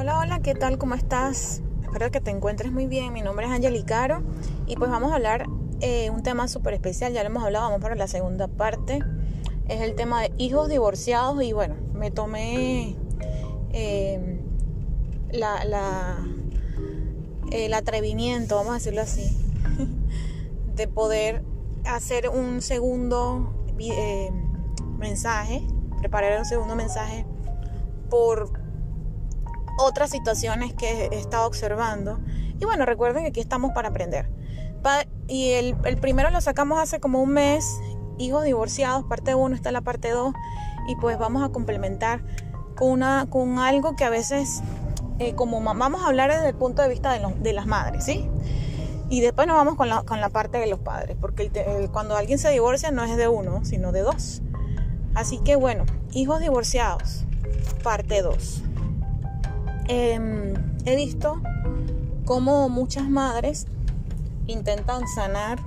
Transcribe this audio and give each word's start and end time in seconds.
Hola, 0.00 0.20
hola, 0.20 0.38
¿qué 0.38 0.54
tal? 0.54 0.78
¿Cómo 0.78 0.94
estás? 0.94 1.60
Espero 1.82 2.12
que 2.12 2.20
te 2.20 2.30
encuentres 2.30 2.70
muy 2.70 2.86
bien. 2.86 3.12
Mi 3.12 3.20
nombre 3.20 3.46
es 3.46 3.52
Angeli 3.52 3.82
Caro 3.82 4.22
y 4.64 4.76
pues 4.76 4.92
vamos 4.92 5.10
a 5.10 5.16
hablar 5.16 5.46
eh, 5.80 6.08
un 6.10 6.22
tema 6.22 6.46
súper 6.46 6.74
especial. 6.74 7.12
Ya 7.12 7.24
lo 7.24 7.30
hemos 7.30 7.42
hablado, 7.42 7.64
vamos 7.64 7.82
para 7.82 7.96
la 7.96 8.06
segunda 8.06 8.46
parte. 8.46 9.00
Es 9.66 9.80
el 9.80 9.96
tema 9.96 10.22
de 10.22 10.32
hijos 10.38 10.68
divorciados 10.68 11.42
y 11.42 11.52
bueno, 11.52 11.74
me 11.94 12.12
tomé 12.12 12.94
eh, 13.72 14.40
la, 15.32 16.16
el 17.50 17.74
atrevimiento, 17.74 18.54
vamos 18.54 18.70
a 18.70 18.74
decirlo 18.74 19.00
así, 19.00 19.36
de 20.76 20.86
poder 20.86 21.42
hacer 21.84 22.28
un 22.28 22.62
segundo 22.62 23.52
eh, 23.80 24.30
mensaje, 24.96 25.66
preparar 25.98 26.38
un 26.38 26.44
segundo 26.44 26.76
mensaje 26.76 27.26
por 28.08 28.57
otras 29.78 30.10
situaciones 30.10 30.74
que 30.74 31.06
he 31.06 31.18
estado 31.18 31.46
observando. 31.46 32.18
Y 32.60 32.64
bueno, 32.64 32.84
recuerden 32.84 33.22
que 33.22 33.28
aquí 33.30 33.40
estamos 33.40 33.72
para 33.72 33.88
aprender. 33.88 34.28
y 35.26 35.52
el, 35.52 35.76
primero 36.00 36.30
lo 36.30 36.40
sacamos 36.40 36.78
hace 36.78 37.00
como 37.00 37.22
un 37.22 37.30
mes, 37.30 37.64
hijos 38.18 38.44
divorciados, 38.44 39.04
parte 39.04 39.34
1, 39.34 39.54
está 39.54 39.72
la 39.72 39.80
parte 39.80 40.10
2, 40.10 40.34
y 40.88 40.96
pues 40.96 41.18
vamos 41.18 41.42
a 41.42 41.50
complementar 41.50 42.22
con, 42.76 42.90
una, 42.90 43.26
con 43.30 43.58
algo 43.58 43.96
que 43.96 44.04
a 44.04 44.10
veces, 44.10 44.62
eh, 45.18 45.34
como 45.34 45.62
vamos 45.62 46.02
a 46.02 46.08
hablar 46.08 46.30
desde 46.30 46.48
el 46.48 46.54
punto 46.54 46.82
de 46.82 46.88
vista 46.88 47.12
de, 47.12 47.34
de 47.40 47.52
las 47.52 47.66
madres, 47.66 48.04
¿sí? 48.04 48.28
Y 49.10 49.20
después 49.20 49.46
nos 49.46 49.56
vamos 49.56 49.76
con 49.76 49.88
la, 49.88 50.02
con 50.02 50.20
la 50.20 50.28
parte 50.28 50.58
de 50.58 50.66
los 50.66 50.80
padres, 50.80 51.16
porque 51.18 51.50
cuando 51.92 52.16
alguien 52.16 52.38
se 52.38 52.50
divorcia 52.50 52.90
no 52.90 53.04
es 53.04 53.16
de 53.16 53.28
uno, 53.28 53.64
sino 53.64 53.90
de 53.92 54.02
dos. 54.02 54.42
Así 55.14 55.38
que 55.38 55.56
bueno, 55.56 55.84
hijos 56.12 56.40
divorciados, 56.40 57.24
parte 57.82 58.20
2. 58.22 58.64
Em, 59.88 60.54
he 60.84 60.96
visto 60.96 61.40
cómo 62.26 62.68
muchas 62.68 63.08
madres 63.08 63.66
intentan 64.46 65.08
sanar 65.08 65.58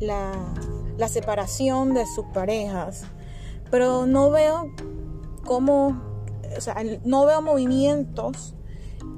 la, 0.00 0.54
la, 0.96 1.08
separación 1.08 1.94
de 1.94 2.06
sus 2.06 2.26
parejas, 2.26 3.04
pero 3.70 4.06
no 4.06 4.30
veo 4.30 4.70
cómo, 5.44 6.00
o 6.56 6.60
sea, 6.60 6.76
no 7.04 7.26
veo 7.26 7.42
movimientos 7.42 8.54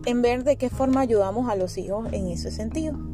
en 0.07 0.23
ver 0.23 0.45
de 0.45 0.57
qué 0.57 0.71
forma 0.71 1.01
ayudamos 1.01 1.51
a 1.51 1.57
los 1.57 1.77
hijos 1.79 2.13
en 2.13 2.29
ese 2.29 2.51
sentido. 2.51 3.12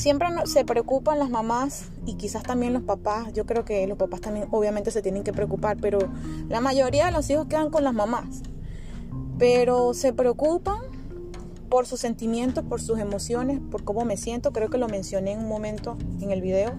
Siempre 0.00 0.28
se 0.46 0.64
preocupan 0.64 1.18
las 1.18 1.28
mamás 1.28 1.90
y 2.06 2.14
quizás 2.14 2.42
también 2.42 2.72
los 2.72 2.84
papás. 2.84 3.34
Yo 3.34 3.44
creo 3.44 3.66
que 3.66 3.86
los 3.86 3.98
papás 3.98 4.22
también 4.22 4.48
obviamente 4.50 4.90
se 4.90 5.02
tienen 5.02 5.24
que 5.24 5.34
preocupar, 5.34 5.76
pero 5.76 5.98
la 6.48 6.62
mayoría 6.62 7.04
de 7.04 7.12
los 7.12 7.28
hijos 7.28 7.48
quedan 7.48 7.68
con 7.68 7.84
las 7.84 7.92
mamás. 7.92 8.40
Pero 9.38 9.92
se 9.92 10.14
preocupan 10.14 10.78
por 11.68 11.86
sus 11.86 12.00
sentimientos, 12.00 12.64
por 12.64 12.80
sus 12.80 12.98
emociones, 12.98 13.60
por 13.70 13.84
cómo 13.84 14.06
me 14.06 14.16
siento. 14.16 14.52
Creo 14.52 14.70
que 14.70 14.78
lo 14.78 14.88
mencioné 14.88 15.32
en 15.32 15.40
un 15.40 15.48
momento 15.48 15.98
en 16.22 16.30
el 16.30 16.40
video. 16.40 16.72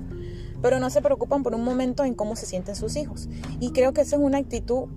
Pero 0.63 0.79
no 0.79 0.89
se 0.89 1.03
preocupan 1.03 1.43
por 1.43 1.53
un 1.53 1.63
momento 1.63 2.03
en 2.03 2.15
cómo 2.15 2.35
se 2.35 2.47
sienten 2.47 2.75
sus 2.75 2.95
hijos. 2.95 3.29
Y 3.59 3.69
creo 3.71 3.93
que 3.93 4.01
esa 4.01 4.15
es 4.15 4.21
una 4.23 4.39
actitud 4.39 4.87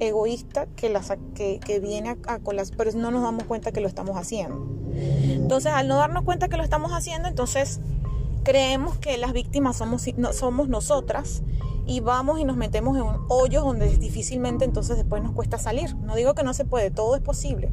egoísta 0.00 0.66
que, 0.76 0.88
las, 0.88 1.12
que, 1.34 1.60
que 1.64 1.80
viene 1.80 2.16
a, 2.26 2.38
con 2.38 2.56
las, 2.56 2.70
pero 2.70 2.90
no 2.92 3.10
nos 3.10 3.22
damos 3.22 3.44
cuenta 3.44 3.72
que 3.72 3.80
lo 3.80 3.88
estamos 3.88 4.16
haciendo. 4.16 4.66
Entonces, 4.94 5.72
al 5.72 5.88
no 5.88 5.96
darnos 5.96 6.24
cuenta 6.24 6.48
que 6.48 6.56
lo 6.56 6.62
estamos 6.62 6.92
haciendo, 6.92 7.28
entonces 7.28 7.80
creemos 8.44 8.98
que 8.98 9.16
las 9.18 9.32
víctimas 9.32 9.76
somos, 9.76 10.04
no, 10.16 10.32
somos 10.32 10.68
nosotras 10.68 11.42
y 11.86 12.00
vamos 12.00 12.38
y 12.38 12.44
nos 12.44 12.56
metemos 12.56 12.96
en 12.96 13.02
un 13.02 13.26
hoyo 13.28 13.62
donde 13.62 13.88
difícilmente 13.96 14.64
entonces 14.64 14.96
después 14.96 15.22
nos 15.22 15.32
cuesta 15.32 15.58
salir. 15.58 15.96
No 15.96 16.14
digo 16.14 16.34
que 16.34 16.44
no 16.44 16.54
se 16.54 16.64
puede, 16.64 16.90
todo 16.90 17.16
es 17.16 17.22
posible. 17.22 17.72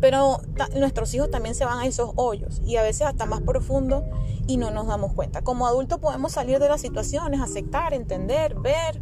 Pero 0.00 0.40
nuestros 0.76 1.12
hijos 1.14 1.30
también 1.30 1.54
se 1.54 1.64
van 1.64 1.78
a 1.78 1.86
esos 1.86 2.12
hoyos 2.16 2.62
y 2.64 2.76
a 2.76 2.82
veces 2.82 3.06
hasta 3.06 3.26
más 3.26 3.42
profundo 3.42 4.04
y 4.46 4.56
no 4.56 4.70
nos 4.70 4.86
damos 4.86 5.12
cuenta. 5.12 5.42
Como 5.42 5.66
adultos 5.66 5.98
podemos 5.98 6.32
salir 6.32 6.58
de 6.58 6.68
las 6.68 6.80
situaciones, 6.80 7.40
aceptar, 7.40 7.92
entender, 7.92 8.54
ver, 8.54 9.00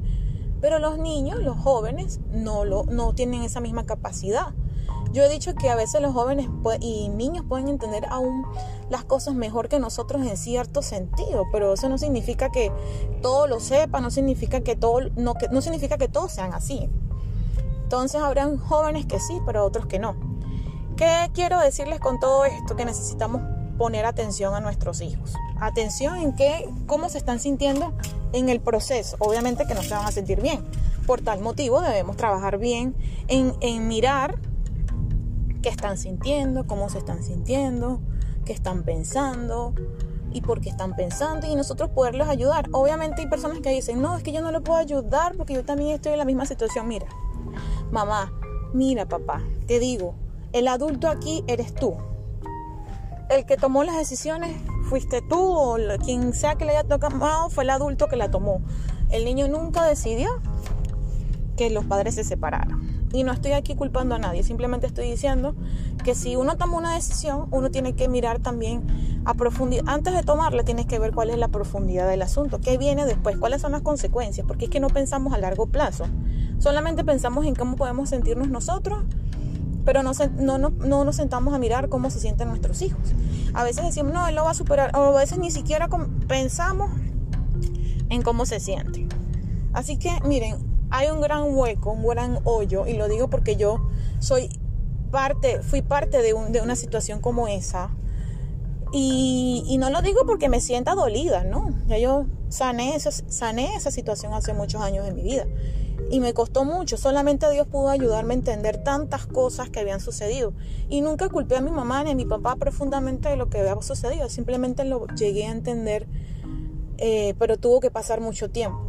pero 0.60 0.78
los 0.78 0.98
niños, 0.98 1.40
los 1.40 1.56
jóvenes, 1.58 2.20
no, 2.30 3.12
tienen 3.14 3.42
esa 3.42 3.60
misma 3.60 3.84
capacidad. 3.86 4.54
Yo 5.12 5.24
he 5.24 5.28
dicho 5.28 5.54
que 5.54 5.70
a 5.70 5.74
veces 5.76 6.02
los 6.02 6.12
jóvenes 6.12 6.48
y 6.80 7.08
niños 7.08 7.44
pueden 7.48 7.68
entender 7.68 8.06
aún 8.10 8.44
las 8.90 9.04
cosas 9.04 9.34
mejor 9.34 9.68
que 9.68 9.78
nosotros 9.78 10.26
en 10.26 10.36
cierto 10.36 10.82
sentido, 10.82 11.46
pero 11.50 11.72
eso 11.72 11.88
no 11.88 11.96
significa 11.96 12.50
que 12.50 12.70
todo 13.22 13.46
lo 13.46 13.58
sepa, 13.58 14.00
no 14.00 14.10
significa 14.10 14.60
que 14.60 14.76
todo, 14.76 15.00
no, 15.16 15.34
que, 15.34 15.48
no 15.48 15.62
significa 15.62 15.96
que 15.96 16.08
todos 16.08 16.32
sean 16.32 16.52
así. 16.52 16.90
Entonces 17.82 18.20
habrán 18.20 18.58
jóvenes 18.58 19.06
que 19.06 19.18
sí, 19.18 19.40
pero 19.46 19.64
otros 19.64 19.86
que 19.86 19.98
no. 19.98 20.14
¿Qué 20.96 21.30
quiero 21.32 21.58
decirles 21.58 22.00
con 22.00 22.20
todo 22.20 22.44
esto? 22.44 22.76
Que 22.76 22.84
necesitamos 22.84 23.40
poner 23.78 24.04
atención 24.04 24.54
a 24.54 24.60
nuestros 24.60 25.00
hijos. 25.00 25.34
Atención 25.58 26.16
en 26.16 26.34
qué, 26.34 26.68
cómo 26.86 27.08
se 27.08 27.16
están 27.16 27.38
sintiendo 27.38 27.94
en 28.32 28.48
el 28.48 28.60
proceso. 28.60 29.16
Obviamente 29.18 29.66
que 29.66 29.74
no 29.74 29.82
se 29.82 29.94
van 29.94 30.06
a 30.06 30.12
sentir 30.12 30.40
bien. 30.40 30.64
Por 31.06 31.20
tal 31.20 31.40
motivo 31.40 31.80
debemos 31.80 32.16
trabajar 32.16 32.58
bien 32.58 32.94
en, 33.28 33.88
mirar 33.88 34.38
qué 35.62 35.68
están 35.68 35.96
sintiendo, 35.96 36.66
cómo 36.66 36.88
se 36.88 36.98
están 36.98 37.22
sintiendo, 37.22 38.00
qué 38.44 38.52
están 38.52 38.82
pensando 38.82 39.74
y 40.30 40.42
por 40.42 40.60
qué 40.60 40.68
están 40.68 40.94
pensando 40.94 41.46
y 41.46 41.54
nosotros 41.54 41.90
poderles 41.90 42.28
ayudar. 42.28 42.68
Obviamente 42.72 43.22
hay 43.22 43.28
personas 43.28 43.60
que 43.60 43.70
dicen, 43.70 44.02
no, 44.02 44.16
es 44.16 44.22
que 44.22 44.32
yo 44.32 44.42
no 44.42 44.52
le 44.52 44.60
puedo 44.60 44.78
ayudar 44.78 45.34
porque 45.36 45.54
yo 45.54 45.64
también 45.64 45.90
estoy 45.90 46.12
en 46.12 46.18
la 46.18 46.24
misma 46.24 46.44
situación. 46.44 46.86
Mira, 46.86 47.06
mamá, 47.90 48.32
mira 48.74 49.06
papá, 49.06 49.42
te 49.66 49.78
digo, 49.78 50.14
el 50.52 50.68
adulto 50.68 51.08
aquí 51.08 51.42
eres 51.46 51.74
tú 51.74 51.96
el 53.30 53.44
que 53.44 53.56
tomó 53.56 53.84
las 53.84 53.96
decisiones 53.96 54.56
fuiste 54.88 55.22
tú 55.22 55.38
o 55.38 55.76
quien 56.04 56.32
sea 56.32 56.54
que 56.56 56.64
le 56.64 56.72
haya 56.72 56.84
tocado 56.84 57.50
fue 57.50 57.64
el 57.64 57.70
adulto 57.70 58.08
que 58.08 58.16
la 58.16 58.30
tomó. 58.30 58.62
El 59.10 59.24
niño 59.24 59.46
nunca 59.48 59.84
decidió 59.84 60.28
que 61.56 61.70
los 61.70 61.84
padres 61.84 62.14
se 62.14 62.24
separaran. 62.24 63.06
Y 63.12 63.24
no 63.24 63.32
estoy 63.32 63.52
aquí 63.52 63.74
culpando 63.74 64.14
a 64.14 64.18
nadie, 64.18 64.42
simplemente 64.42 64.86
estoy 64.86 65.10
diciendo 65.10 65.54
que 66.04 66.14
si 66.14 66.36
uno 66.36 66.56
toma 66.56 66.76
una 66.76 66.94
decisión, 66.94 67.48
uno 67.50 67.70
tiene 67.70 67.94
que 67.94 68.06
mirar 68.06 68.38
también 68.38 68.86
a 69.24 69.32
profundidad. 69.34 69.84
Antes 69.86 70.14
de 70.14 70.22
tomarla, 70.22 70.62
tienes 70.62 70.86
que 70.86 70.98
ver 70.98 71.12
cuál 71.12 71.30
es 71.30 71.38
la 71.38 71.48
profundidad 71.48 72.08
del 72.08 72.20
asunto, 72.20 72.60
qué 72.60 72.76
viene 72.76 73.06
después, 73.06 73.38
cuáles 73.38 73.62
son 73.62 73.72
las 73.72 73.80
consecuencias, 73.80 74.46
porque 74.46 74.66
es 74.66 74.70
que 74.70 74.80
no 74.80 74.88
pensamos 74.88 75.32
a 75.32 75.38
largo 75.38 75.66
plazo. 75.66 76.04
Solamente 76.58 77.02
pensamos 77.02 77.46
en 77.46 77.54
cómo 77.54 77.76
podemos 77.76 78.10
sentirnos 78.10 78.48
nosotros 78.48 79.04
pero 79.88 80.02
no, 80.02 80.12
no, 80.36 80.68
no, 80.68 81.04
nos 81.06 81.16
sentamos 81.16 81.54
a 81.54 81.58
mirar 81.58 81.88
cómo 81.88 82.10
se 82.10 82.20
sienten 82.20 82.48
nuestros 82.48 82.82
hijos. 82.82 83.00
A 83.54 83.64
veces 83.64 83.86
decimos, 83.86 84.12
no, 84.12 84.28
él 84.28 84.34
lo 84.34 84.44
va 84.44 84.50
a 84.50 84.54
superar, 84.54 84.94
o 84.94 85.16
a 85.16 85.20
veces 85.20 85.38
ni 85.38 85.50
siquiera 85.50 85.88
pensamos 86.26 86.90
en 88.10 88.20
cómo 88.20 88.44
se 88.44 88.60
siente. 88.60 89.08
Así 89.72 89.96
que 89.96 90.10
miren, 90.26 90.58
hay 90.90 91.08
un 91.08 91.22
gran 91.22 91.44
hueco, 91.56 91.92
un 91.92 92.06
gran 92.06 92.38
hoyo, 92.44 92.86
y 92.86 92.98
lo 92.98 93.08
digo 93.08 93.30
porque 93.30 93.56
yo 93.56 93.88
soy 94.18 94.50
parte, 95.10 95.62
fui 95.62 95.80
parte 95.80 96.20
de, 96.20 96.34
de 96.50 96.60
una 96.60 96.76
situación 96.76 97.22
como 97.22 97.48
esa. 97.48 97.88
Y, 98.92 99.64
y, 99.68 99.78
no 99.78 99.88
lo 99.88 100.02
digo 100.02 100.26
porque 100.26 100.50
me 100.50 100.60
sienta 100.60 100.94
dolida, 100.96 101.44
¿no? 101.44 101.70
Ya 101.86 101.96
yo 101.96 102.26
sané 102.50 102.94
esa, 102.94 103.10
sané 103.10 103.74
esa 103.74 103.90
situación 103.90 104.34
hace 104.34 104.52
muchos 104.52 104.82
años 104.82 105.08
en 105.08 105.14
mi 105.14 105.22
vida 105.22 105.46
y 106.10 106.20
me 106.20 106.34
costó 106.34 106.64
mucho. 106.64 106.96
Solamente 106.96 107.50
Dios 107.50 107.66
pudo 107.66 107.88
ayudarme 107.88 108.34
a 108.34 108.38
entender 108.38 108.82
tantas 108.82 109.26
cosas 109.26 109.70
que 109.70 109.80
habían 109.80 110.00
sucedido. 110.00 110.52
Y 110.88 111.00
nunca 111.00 111.28
culpé 111.28 111.56
a 111.56 111.60
mi 111.60 111.70
mamá 111.70 112.04
ni 112.04 112.10
a 112.10 112.14
mi 112.14 112.24
papá 112.24 112.56
profundamente 112.56 113.28
de 113.28 113.36
lo 113.36 113.48
que 113.48 113.58
había 113.58 113.80
sucedido. 113.82 114.28
Simplemente 114.28 114.84
lo 114.84 115.06
llegué 115.08 115.46
a 115.46 115.50
entender, 115.50 116.08
eh, 116.96 117.34
pero 117.38 117.58
tuvo 117.58 117.80
que 117.80 117.90
pasar 117.90 118.20
mucho 118.20 118.50
tiempo 118.50 118.80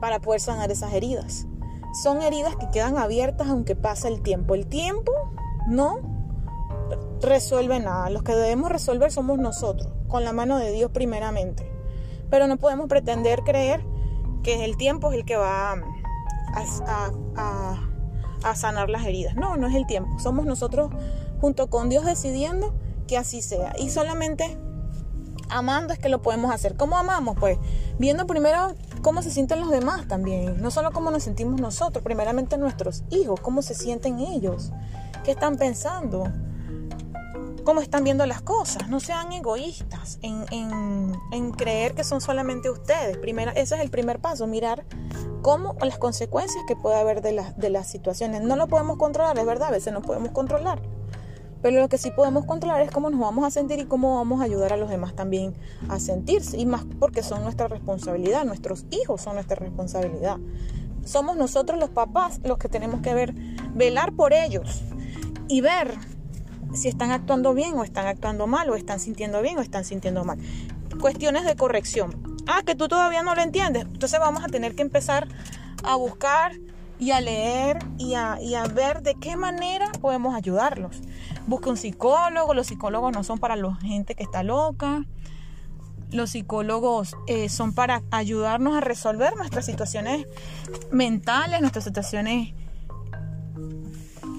para 0.00 0.20
poder 0.20 0.40
sanar 0.40 0.70
esas 0.70 0.92
heridas. 0.92 1.46
Son 2.02 2.22
heridas 2.22 2.56
que 2.56 2.68
quedan 2.70 2.98
abiertas 2.98 3.48
aunque 3.48 3.76
pase 3.76 4.08
el 4.08 4.20
tiempo. 4.20 4.54
El 4.54 4.66
tiempo 4.66 5.12
no 5.68 6.00
resuelve 7.22 7.78
nada. 7.78 8.10
Los 8.10 8.22
que 8.24 8.34
debemos 8.34 8.70
resolver 8.70 9.12
somos 9.12 9.38
nosotros, 9.38 9.92
con 10.08 10.24
la 10.24 10.32
mano 10.32 10.58
de 10.58 10.72
Dios 10.72 10.90
primeramente. 10.92 11.70
Pero 12.30 12.48
no 12.48 12.56
podemos 12.56 12.88
pretender 12.88 13.42
creer 13.44 13.84
que 14.42 14.64
el 14.64 14.76
tiempo 14.76 15.10
es 15.10 15.18
el 15.18 15.24
que 15.24 15.36
va 15.36 15.72
a, 15.72 15.76
sanar 18.54 18.90
las 18.90 19.04
heridas. 19.04 19.36
No, 19.36 19.56
no 19.56 19.66
es 19.66 19.74
el 19.74 19.86
tiempo. 19.86 20.18
Somos 20.18 20.46
nosotros 20.46 20.90
junto 21.40 21.68
con 21.68 21.88
Dios 21.88 22.04
decidiendo 22.04 22.74
que 23.06 23.16
así 23.16 23.42
sea. 23.42 23.74
Y 23.78 23.90
solamente 23.90 24.58
amando 25.50 25.92
es 25.92 25.98
que 25.98 26.08
lo 26.08 26.22
podemos 26.22 26.52
hacer. 26.52 26.76
¿Cómo 26.76 26.96
amamos? 26.96 27.36
Pues 27.38 27.58
viendo 27.98 28.26
primero 28.26 28.74
cómo 29.02 29.22
se 29.22 29.30
sienten 29.30 29.60
los 29.60 29.70
demás 29.70 30.08
también. 30.08 30.60
No 30.60 30.70
solo 30.70 30.92
cómo 30.92 31.10
nos 31.10 31.22
sentimos 31.22 31.60
nosotros, 31.60 32.02
primeramente 32.02 32.58
nuestros 32.58 33.04
hijos, 33.10 33.40
cómo 33.40 33.62
se 33.62 33.74
sienten 33.74 34.18
ellos, 34.18 34.72
qué 35.24 35.32
están 35.32 35.56
pensando. 35.56 36.24
Cómo 37.64 37.80
están 37.80 38.04
viendo 38.04 38.24
las 38.26 38.42
cosas. 38.42 38.88
No 38.88 39.00
sean 39.00 39.32
egoístas 39.32 40.18
en, 40.22 40.44
en, 41.32 41.50
creer 41.52 41.94
que 41.94 42.04
son 42.04 42.20
solamente 42.20 42.70
ustedes. 42.70 43.16
Primera, 43.18 43.52
ese 43.52 43.76
es 43.76 43.80
el 43.80 43.90
primer 43.90 44.20
paso, 44.20 44.46
mirar 44.46 44.84
cómo 45.42 45.76
las 45.82 45.98
consecuencias 45.98 46.64
que 46.66 46.76
puede 46.76 46.96
haber 46.96 47.22
de, 47.22 47.44
de 47.56 47.70
las 47.70 47.90
situaciones. 47.90 48.42
No 48.42 48.56
lo 48.56 48.68
podemos 48.68 48.98
controlar, 48.98 49.38
es 49.38 49.46
verdad, 49.46 49.68
a 49.68 49.72
veces 49.72 49.92
no 49.92 50.02
podemos 50.02 50.30
controlar. 50.30 50.80
Pero 51.62 51.80
lo 51.80 51.88
que 51.88 51.96
sí 51.96 52.10
podemos 52.10 52.44
controlar 52.44 52.82
es 52.82 52.90
cómo 52.90 53.08
nos 53.08 53.20
vamos 53.20 53.44
a 53.46 53.50
sentir 53.50 53.78
y 53.78 53.86
cómo 53.86 54.16
vamos 54.16 54.42
a 54.42 54.44
ayudar 54.44 54.74
a 54.74 54.76
los 54.76 54.90
demás 54.90 55.14
también 55.14 55.54
a 55.88 55.98
sentirse. 55.98 56.58
Y 56.58 56.66
más 56.66 56.84
porque 57.00 57.22
son 57.22 57.42
nuestra 57.42 57.68
responsabilidad, 57.68 58.44
nuestros 58.44 58.84
hijos 58.90 59.22
son 59.22 59.36
nuestra 59.36 59.56
responsabilidad. 59.56 60.36
Somos 61.04 61.36
nosotros 61.36 61.78
los 61.78 61.90
papás 61.90 62.40
los 62.44 62.58
que 62.58 62.68
tenemos 62.68 63.00
que 63.00 63.14
ver, 63.14 63.34
velar 63.74 64.12
por 64.12 64.34
ellos 64.34 64.82
y 65.48 65.60
ver 65.60 65.96
si 66.74 66.88
están 66.88 67.10
actuando 67.10 67.54
bien 67.54 67.74
o 67.74 67.84
están 67.84 68.06
actuando 68.06 68.46
mal 68.46 68.68
o 68.70 68.74
están 68.74 69.00
sintiendo 69.00 69.40
bien 69.42 69.58
o 69.58 69.60
están 69.60 69.84
sintiendo 69.84 70.24
mal. 70.24 70.38
Cuestiones 71.00 71.44
de 71.44 71.56
corrección. 71.56 72.36
Ah, 72.46 72.62
que 72.64 72.74
tú 72.74 72.88
todavía 72.88 73.22
no 73.22 73.34
lo 73.34 73.42
entiendes. 73.42 73.84
Entonces 73.84 74.20
vamos 74.20 74.44
a 74.44 74.48
tener 74.48 74.74
que 74.74 74.82
empezar 74.82 75.28
a 75.82 75.96
buscar 75.96 76.52
y 76.98 77.10
a 77.10 77.20
leer 77.20 77.78
y 77.98 78.14
a, 78.14 78.38
ver 78.72 79.02
de 79.02 79.14
qué 79.14 79.36
manera 79.36 79.90
podemos 80.00 80.34
ayudarlos. 80.34 81.00
Busque 81.46 81.68
un 81.68 81.76
psicólogo. 81.76 82.54
Los 82.54 82.68
psicólogos 82.68 83.12
no 83.12 83.24
son 83.24 83.38
para 83.38 83.56
la 83.56 83.74
gente 83.76 84.14
que 84.14 84.22
está 84.22 84.42
loca. 84.42 85.04
Los 86.10 86.30
psicólogos 86.30 87.16
eh, 87.26 87.48
son 87.48 87.74
para 87.74 88.02
ayudarnos 88.10 88.76
a 88.76 88.80
resolver 88.80 89.36
nuestras 89.36 89.66
situaciones 89.66 90.26
mentales, 90.92 91.60
nuestras 91.60 91.84
situaciones 91.84 92.54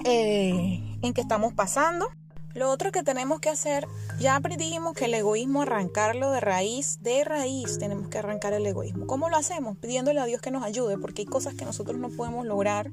eh, 0.04 0.98
en 1.02 1.12
que 1.12 1.20
estamos 1.20 1.52
pasando. 1.52 2.08
Lo 2.56 2.70
otro 2.70 2.90
que 2.90 3.02
tenemos 3.02 3.38
que 3.38 3.50
hacer, 3.50 3.86
ya 4.18 4.34
aprendimos 4.34 4.94
que 4.94 5.04
el 5.04 5.12
egoísmo 5.12 5.60
arrancarlo 5.60 6.30
de 6.30 6.40
raíz, 6.40 7.02
de 7.02 7.22
raíz 7.22 7.78
tenemos 7.78 8.08
que 8.08 8.16
arrancar 8.16 8.54
el 8.54 8.64
egoísmo. 8.64 9.06
¿Cómo 9.06 9.28
lo 9.28 9.36
hacemos? 9.36 9.76
Pidiéndole 9.76 10.20
a 10.20 10.24
Dios 10.24 10.40
que 10.40 10.50
nos 10.50 10.64
ayude, 10.64 10.96
porque 10.96 11.20
hay 11.20 11.26
cosas 11.26 11.52
que 11.52 11.66
nosotros 11.66 11.98
no 11.98 12.08
podemos 12.08 12.46
lograr 12.46 12.90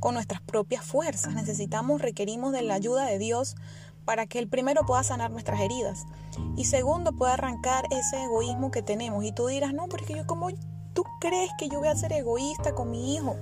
con 0.00 0.14
nuestras 0.14 0.40
propias 0.40 0.84
fuerzas. 0.84 1.34
Necesitamos, 1.34 2.02
requerimos 2.02 2.50
de 2.52 2.62
la 2.62 2.74
ayuda 2.74 3.06
de 3.06 3.20
Dios 3.20 3.54
para 4.04 4.26
que 4.26 4.40
el 4.40 4.48
primero 4.48 4.84
pueda 4.84 5.04
sanar 5.04 5.30
nuestras 5.30 5.60
heridas 5.60 6.04
y 6.56 6.64
segundo 6.64 7.12
pueda 7.12 7.34
arrancar 7.34 7.84
ese 7.92 8.24
egoísmo 8.24 8.72
que 8.72 8.82
tenemos. 8.82 9.24
Y 9.24 9.30
tú 9.30 9.46
dirás, 9.46 9.72
no, 9.72 9.86
porque 9.86 10.14
yo 10.14 10.26
como 10.26 10.48
tú 10.94 11.04
crees 11.20 11.50
que 11.60 11.68
yo 11.68 11.78
voy 11.78 11.88
a 11.88 11.94
ser 11.94 12.12
egoísta 12.12 12.74
con 12.74 12.90
mi 12.90 13.14
hijo. 13.14 13.36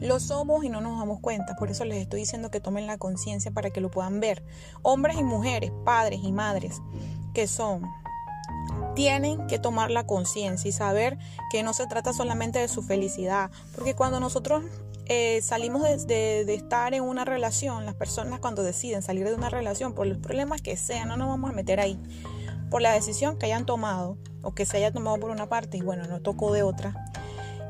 Lo 0.00 0.20
somos 0.20 0.64
y 0.64 0.68
no 0.68 0.80
nos 0.80 0.98
damos 0.98 1.20
cuenta. 1.20 1.56
Por 1.56 1.70
eso 1.70 1.84
les 1.84 1.98
estoy 1.98 2.20
diciendo 2.20 2.50
que 2.50 2.60
tomen 2.60 2.86
la 2.86 2.98
conciencia 2.98 3.50
para 3.50 3.70
que 3.70 3.80
lo 3.80 3.90
puedan 3.90 4.20
ver. 4.20 4.44
Hombres 4.82 5.16
y 5.18 5.24
mujeres, 5.24 5.72
padres 5.84 6.20
y 6.22 6.32
madres 6.32 6.80
que 7.34 7.46
son 7.46 7.82
tienen 8.94 9.46
que 9.46 9.58
tomar 9.58 9.90
la 9.90 10.06
conciencia 10.06 10.68
y 10.68 10.72
saber 10.72 11.18
que 11.50 11.62
no 11.62 11.72
se 11.72 11.86
trata 11.86 12.12
solamente 12.12 12.58
de 12.58 12.68
su 12.68 12.82
felicidad. 12.82 13.50
Porque 13.74 13.94
cuando 13.94 14.18
nosotros 14.18 14.64
eh, 15.06 15.40
salimos 15.40 15.82
de, 15.82 16.44
de, 16.44 16.54
estar 16.54 16.94
en 16.94 17.04
una 17.04 17.24
relación, 17.24 17.86
las 17.86 17.94
personas 17.94 18.40
cuando 18.40 18.62
deciden 18.62 19.02
salir 19.02 19.26
de 19.26 19.34
una 19.34 19.50
relación, 19.50 19.94
por 19.94 20.06
los 20.06 20.18
problemas 20.18 20.62
que 20.62 20.76
sean, 20.76 21.08
no 21.08 21.16
nos 21.16 21.28
vamos 21.28 21.50
a 21.50 21.54
meter 21.54 21.80
ahí, 21.80 21.98
por 22.70 22.82
la 22.82 22.92
decisión 22.92 23.38
que 23.38 23.46
hayan 23.46 23.66
tomado 23.66 24.18
o 24.42 24.54
que 24.54 24.66
se 24.66 24.76
haya 24.76 24.92
tomado 24.92 25.18
por 25.18 25.30
una 25.30 25.48
parte 25.48 25.76
y 25.78 25.80
bueno, 25.80 26.04
no 26.08 26.20
tocó 26.20 26.52
de 26.52 26.62
otra, 26.62 27.10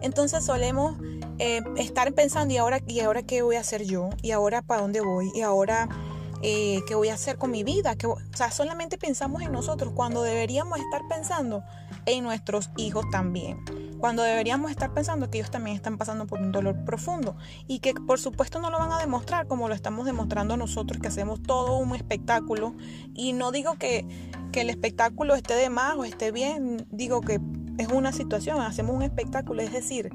entonces 0.02 0.44
solemos 0.44 0.96
eh, 1.38 1.62
estar 1.76 2.12
pensando, 2.12 2.52
¿y 2.54 2.56
ahora, 2.56 2.80
¿y 2.86 3.00
ahora 3.00 3.22
qué 3.22 3.42
voy 3.42 3.56
a 3.56 3.60
hacer 3.60 3.84
yo? 3.84 4.10
¿Y 4.22 4.32
ahora 4.32 4.62
para 4.62 4.82
dónde 4.82 5.00
voy? 5.00 5.30
¿Y 5.34 5.42
ahora 5.42 5.88
eh, 6.42 6.80
qué 6.86 6.94
voy 6.94 7.08
a 7.08 7.14
hacer 7.14 7.36
con 7.36 7.50
mi 7.50 7.64
vida? 7.64 7.96
o 8.04 8.18
sea, 8.34 8.50
solamente 8.50 8.98
pensamos 8.98 9.42
en 9.42 9.52
nosotros 9.52 9.92
cuando 9.94 10.22
deberíamos 10.22 10.78
estar 10.78 11.02
pensando 11.08 11.64
en 12.06 12.24
nuestros 12.24 12.70
hijos 12.76 13.04
también. 13.10 13.64
Cuando 13.98 14.22
deberíamos 14.22 14.70
estar 14.70 14.94
pensando 14.94 15.28
que 15.28 15.38
ellos 15.38 15.50
también 15.50 15.74
están 15.74 15.98
pasando 15.98 16.26
por 16.26 16.40
un 16.40 16.52
dolor 16.52 16.84
profundo 16.84 17.36
y 17.66 17.80
que 17.80 17.94
por 17.94 18.20
supuesto 18.20 18.60
no 18.60 18.70
lo 18.70 18.78
van 18.78 18.92
a 18.92 18.98
demostrar 18.98 19.48
como 19.48 19.68
lo 19.68 19.74
estamos 19.74 20.06
demostrando 20.06 20.56
nosotros, 20.56 21.00
que 21.00 21.08
hacemos 21.08 21.42
todo 21.42 21.78
un 21.78 21.94
espectáculo. 21.96 22.74
Y 23.14 23.32
no 23.32 23.50
digo 23.50 23.74
que, 23.74 24.06
que 24.52 24.60
el 24.60 24.70
espectáculo 24.70 25.34
esté 25.34 25.54
de 25.54 25.68
más 25.68 25.96
o 25.96 26.04
esté 26.04 26.30
bien, 26.30 26.86
digo 26.90 27.20
que 27.20 27.40
es 27.78 27.88
una 27.88 28.12
situación, 28.12 28.60
hacemos 28.60 28.94
un 28.94 29.02
espectáculo, 29.02 29.62
es 29.62 29.72
decir, 29.72 30.10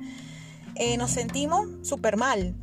eh, 0.76 0.98
nos 0.98 1.12
sentimos 1.12 1.68
súper 1.82 2.18
mal. 2.18 2.56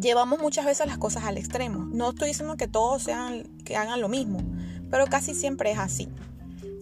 Llevamos 0.00 0.38
muchas 0.40 0.64
veces 0.64 0.86
las 0.86 0.98
cosas 0.98 1.24
al 1.24 1.38
extremo. 1.38 1.86
No 1.86 2.10
estoy 2.10 2.28
diciendo 2.28 2.56
que 2.56 2.68
todos 2.68 3.02
sean, 3.02 3.44
que 3.64 3.76
hagan 3.76 4.00
lo 4.00 4.08
mismo, 4.08 4.38
pero 4.90 5.06
casi 5.06 5.34
siempre 5.34 5.72
es 5.72 5.78
así. 5.78 6.08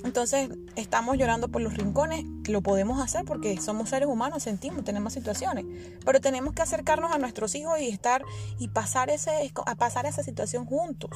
Entonces 0.05 0.51
estamos 0.77 1.17
llorando 1.17 1.49
por 1.49 1.63
los 1.63 1.75
rincones, 1.75 2.25
lo 2.49 2.63
podemos 2.63 3.01
hacer 3.01 3.25
porque 3.25 3.61
somos 3.61 3.89
seres 3.89 4.09
humanos, 4.09 4.43
sentimos, 4.43 4.85
tenemos 4.85 5.13
situaciones, 5.13 5.65
pero 6.05 6.21
tenemos 6.21 6.53
que 6.53 6.63
acercarnos 6.63 7.13
a 7.13 7.19
nuestros 7.19 7.55
hijos 7.55 7.81
y 7.81 7.89
estar 7.89 8.23
y 8.59 8.69
pasar 8.69 9.11
ese, 9.11 9.53
a 9.67 9.75
pasar 9.75 10.07
esa 10.07 10.23
situación 10.23 10.65
juntos, 10.65 11.11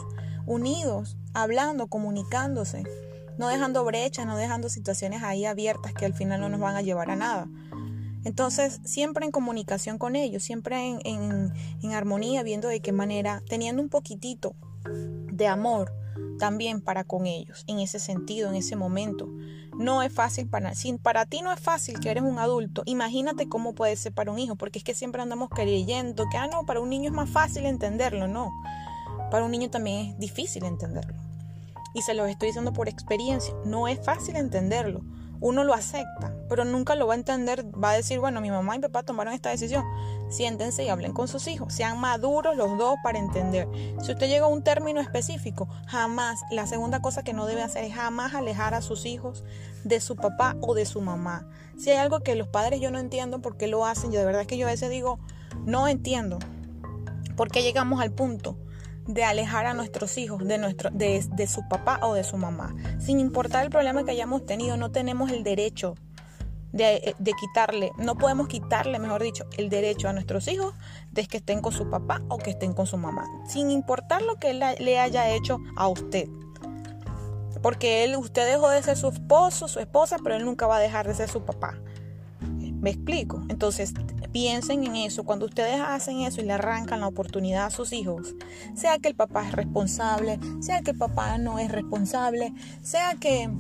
unidos, 0.47 1.17
hablando, 1.35 1.87
comunicándose 1.87 2.85
no 3.39 3.49
dejando 3.49 3.85
brechas, 3.85 4.27
no 4.27 4.37
dejando 4.37 4.69
situaciones 4.69 5.23
ahí 5.23 5.45
abiertas 5.45 5.93
que 5.95 6.07
al 6.07 6.15
final 6.15 6.41
no 6.41 6.49
nos 6.49 6.61
van 6.61 6.77
a 6.77 6.83
llevar 6.83 7.11
a 7.11 7.17
nada. 7.17 7.49
Entonces, 8.25 8.81
siempre 8.85 9.25
en 9.25 9.33
comunicación 9.33 9.99
con 9.99 10.15
ellos, 10.15 10.43
siempre 10.43 10.99
en, 11.05 11.53
armonía, 11.93 12.43
viendo 12.43 12.69
de 12.69 12.81
qué 12.81 12.93
manera, 12.93 13.43
teniendo 13.49 13.83
un 13.83 13.89
poquitito 13.89 14.55
de 15.33 15.47
amor 15.47 15.93
también 16.39 16.81
para 16.81 17.05
con 17.05 17.27
ellos, 17.27 17.65
en 17.67 17.81
ese 17.81 17.99
sentido, 17.99 18.51
en 18.51 18.57
ese 18.57 18.77
momento. 18.77 19.29
No 19.79 20.03
es 20.03 20.13
fácil 20.13 20.49
para, 20.49 20.75
si 20.75 20.93
para 20.99 21.25
ti 21.25 21.41
no 21.41 21.53
es 21.53 21.61
fácil 21.61 22.01
que 22.01 22.11
eres 22.11 22.23
un 22.23 22.39
adulto, 22.39 22.83
imagínate 22.85 23.49
cómo 23.49 23.75
puede 23.75 23.97
ser 23.97 24.13
para 24.13 24.31
un 24.31 24.39
hijo, 24.39 24.57
porque 24.57 24.79
es 24.79 24.85
que 24.85 24.95
siempre 24.95 25.23
andamos 25.23 25.49
creyendo 25.49 26.27
que, 26.31 26.37
ah, 26.37 26.49
no, 26.49 26.67
para 26.67 26.81
un 26.81 26.91
niño 26.91 27.11
es 27.11 27.17
más 27.17 27.31
fácil 27.31 27.65
entenderlo, 27.65 28.29
no. 28.29 28.51
Para 29.31 29.45
un 29.45 29.51
niño 29.51 29.71
también 29.71 30.11
es 30.11 30.19
difícil 30.19 30.65
entenderlo 30.65 31.30
y 31.95 32.03
se 32.03 32.15
los 32.15 32.29
estoy 32.29 32.49
diciendo 32.49 32.73
por 32.73 32.89
experiencia, 32.89 33.55
no 33.65 33.89
es 33.89 33.99
fácil 34.05 34.37
entenderlo. 34.37 35.03
Uno 35.43 35.65
lo 35.65 35.73
acepta, 35.73 36.35
pero 36.51 36.67
nunca 36.67 36.95
lo 36.95 37.07
va 37.07 37.15
a 37.15 37.17
entender. 37.17 37.65
Va 37.83 37.91
a 37.91 37.95
decir, 37.95 38.21
bueno, 38.21 38.43
mi 38.43 38.51
mamá 38.51 38.75
y 38.75 38.79
mi 38.79 38.83
papá 38.83 39.03
tomaron 39.03 39.33
esta 39.33 39.49
decisión. 39.49 39.85
Siéntense 40.29 40.85
y 40.85 40.91
hablen 40.91 41.15
con 41.15 41.29
sus 41.29 41.49
hijos. 41.49 41.73
Sean 41.73 41.99
maduros 41.99 42.57
los 42.57 42.77
dos 42.77 42.97
para 43.03 43.19
entender. 43.19 43.67
Si 44.03 44.13
usted 44.13 44.29
llega 44.29 44.45
a 44.45 44.49
un 44.49 44.63
término 44.63 45.01
específico, 45.01 45.67
jamás, 45.87 46.41
la 46.51 46.67
segunda 46.67 47.01
cosa 47.01 47.23
que 47.23 47.33
no 47.33 47.47
debe 47.47 47.63
hacer 47.63 47.85
es 47.85 47.95
jamás 47.95 48.35
alejar 48.35 48.75
a 48.75 48.83
sus 48.83 49.07
hijos 49.07 49.43
de 49.83 50.01
su 50.01 50.15
papá 50.15 50.57
o 50.61 50.75
de 50.75 50.85
su 50.85 51.01
mamá. 51.01 51.49
Si 51.79 51.89
hay 51.89 51.97
algo 51.97 52.21
que 52.21 52.35
los 52.35 52.49
padres 52.49 52.79
yo 52.83 52.91
no 52.91 52.99
entiendo 52.99 53.41
por 53.41 53.57
qué 53.57 53.67
lo 53.67 53.87
hacen, 53.87 54.13
yo 54.13 54.21
de 54.21 54.27
verdad 54.27 54.45
que 54.45 54.59
yo 54.59 54.67
a 54.67 54.71
veces 54.71 54.91
digo, 54.91 55.19
no 55.65 55.89
entiendo. 55.89 56.39
¿Por 57.35 57.51
qué 57.51 57.63
llegamos 57.63 58.03
al 58.03 58.13
punto? 58.13 58.59
De 59.15 59.25
alejar 59.25 59.67
a 59.67 59.75
nuestros 59.75 60.17
hijos 60.19 60.47
de, 60.47 60.59
nuestro, 60.59 60.91
de, 60.91 61.25
de 61.33 61.47
su 61.47 61.67
papá 61.69 62.01
o 62.03 62.15
de 62.15 62.25
su 62.25 62.37
mamá. 62.37 62.75
Sin 62.99 63.21
importar 63.21 63.65
el 63.65 63.71
problema 63.71 64.05
que 64.05 64.13
hayamos 64.13 64.47
tenido, 64.47 64.77
no 64.77 64.91
tenemos 64.91 65.31
el 65.31 65.43
derecho 65.43 65.95
de, 66.73 67.15
de, 67.19 67.33
quitarle, 67.33 67.91
no 67.99 68.17
podemos 68.17 68.47
quitarle, 68.47 68.99
mejor 68.99 69.23
dicho, 69.23 69.45
el 69.57 69.69
derecho 69.69 70.09
a 70.09 70.13
nuestros 70.13 70.47
hijos 70.47 70.75
de 71.11 71.27
que 71.27 71.39
estén 71.39 71.61
con 71.61 71.73
su 71.73 71.91
papá 71.91 72.23
o 72.29 72.39
que 72.39 72.51
estén 72.51 72.75
con 72.75 72.87
su 72.87 72.97
mamá, 72.97 73.25
sin 73.47 73.71
importar 73.71 74.23
lo 74.23 74.37
que 74.37 74.51
él 74.51 74.63
le 74.79 74.99
haya 74.99 75.31
hecho 75.31 75.59
a 75.77 75.89
usted. 75.89 76.29
Porque 77.63 78.05
él, 78.05 78.17
usted 78.17 78.47
dejó 78.47 78.71
de 78.71 78.83
ser 78.83 78.97
su 78.97 79.09
esposo, 79.09 79.69
su 79.69 79.81
esposa, 79.81 80.17
pero 80.23 80.37
él 80.37 80.45
nunca 80.45 80.67
va 80.67 80.77
a 80.77 80.81
dejar 80.81 81.07
de 81.07 81.15
ser 81.15 81.29
su 81.29 81.45
papá. 81.45 81.79
¿Me 82.81 82.91
explico? 82.91 83.43
Entonces, 83.49 83.93
piensen 84.33 84.85
en 84.85 84.97
eso. 84.97 85.25
Cuando 85.25 85.47
ustedes 85.47 85.81
hacen 85.81 86.21
eso 86.21 86.41
y 86.41 86.45
le 86.45 86.53
arrancan 86.53 87.01
la 87.01 87.09
oportunidad 87.09 87.67
a 87.67 87.71
sus 87.71 87.93
hijos, 87.93 88.35
sea 88.75 88.99
que 88.99 89.09
el 89.09 89.15
papá 89.15 89.47
es 89.47 89.53
responsable, 89.53 90.39
sea 90.61 90.83
que 90.83 90.93
el 90.93 90.99
papá 90.99 91.39
no 91.39 91.59
es 91.59 91.71
responsable, 91.71 92.53
sea 92.83 93.15
que, 93.15 93.51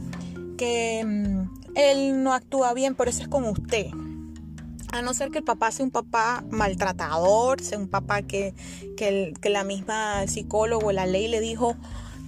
que 0.57 1.05
mm, 1.05 1.61
él 1.75 2.23
no 2.23 2.33
actúa 2.33 2.73
bien, 2.75 2.95
pero 2.95 3.11
eso 3.11 3.23
es 3.23 3.29
con 3.29 3.45
usted. 3.45 3.87
A 4.93 5.03
no 5.03 5.15
ser 5.15 5.31
que 5.31 5.39
el 5.39 5.45
papá 5.45 5.71
sea 5.71 5.85
un 5.85 5.93
papá 5.93 6.43
maltratador, 6.51 7.61
sea 7.61 7.79
un 7.79 7.89
papá 7.89 8.23
que, 8.23 8.55
que, 8.97 9.51
la 9.51 9.63
misma 9.63 10.27
psicólogo, 10.27 10.91
la 10.91 11.07
ley 11.07 11.29
le 11.29 11.41
dijo, 11.41 11.77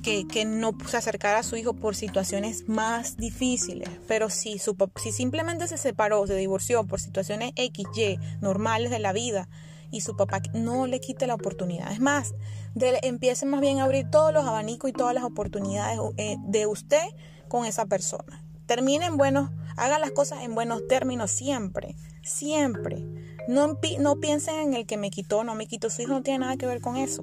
que, 0.03 0.45
no 0.45 0.77
se 0.87 0.97
acercara 0.97 1.39
a 1.39 1.43
su 1.43 1.57
hijo 1.57 1.75
por 1.75 1.95
situaciones 1.95 2.69
más 2.69 3.17
difíciles, 3.17 3.89
pero 4.09 4.29
si, 4.31 4.59
su, 4.59 4.77
si 4.97 5.13
simplemente 5.13 5.69
se 5.69 5.79
separó, 5.79 6.27
se 6.27 6.35
divorció 6.37 6.85
por 6.85 7.01
situaciones 7.01 7.53
X, 7.57 7.87
Y, 7.97 8.19
normales 8.41 8.91
de 8.91 8.99
la 8.99 9.13
vida, 9.13 9.49
y 9.91 10.01
su 10.01 10.17
papá 10.17 10.43
no 10.55 10.87
le 10.87 11.01
quite 11.01 11.27
la 11.27 11.35
oportunidad. 11.35 11.93
Es 11.93 12.01
más, 12.01 12.35
de, 12.75 12.99
empiece 13.03 13.47
más 13.47 13.61
bien 13.61 13.79
a 13.79 13.85
abrir 13.85 14.11
todos 14.11 14.33
los 14.33 14.45
abanicos 14.45 14.91
y 14.91 14.93
todas 14.93 15.15
las 15.15 15.23
oportunidades 15.23 15.99
eh, 16.17 16.37
de 16.41 16.67
usted 16.67 17.05
con 17.49 17.67
esa 17.67 17.87
persona. 17.87 18.43
Termine 18.67 19.07
en 19.07 19.17
buenos, 19.17 19.51
haga 19.77 19.99
las 19.99 20.11
cosas 20.11 20.43
en 20.43 20.55
buenos 20.55 20.87
términos 20.89 21.31
siempre, 21.31 21.95
siempre. 22.23 23.05
No, 23.49 23.79
no 23.99 24.17
piensen 24.17 24.55
en 24.57 24.75
el 24.75 24.87
que 24.87 24.97
me 24.97 25.11
quitó, 25.11 25.45
no 25.45 25.55
me 25.55 25.67
quitó, 25.67 25.91
su 25.91 26.03
hijo 26.03 26.13
no 26.13 26.23
tiene 26.23 26.41
nada 26.41 26.57
que 26.57 26.67
ver 26.67 26.81
con 26.81 26.97
eso. 26.97 27.23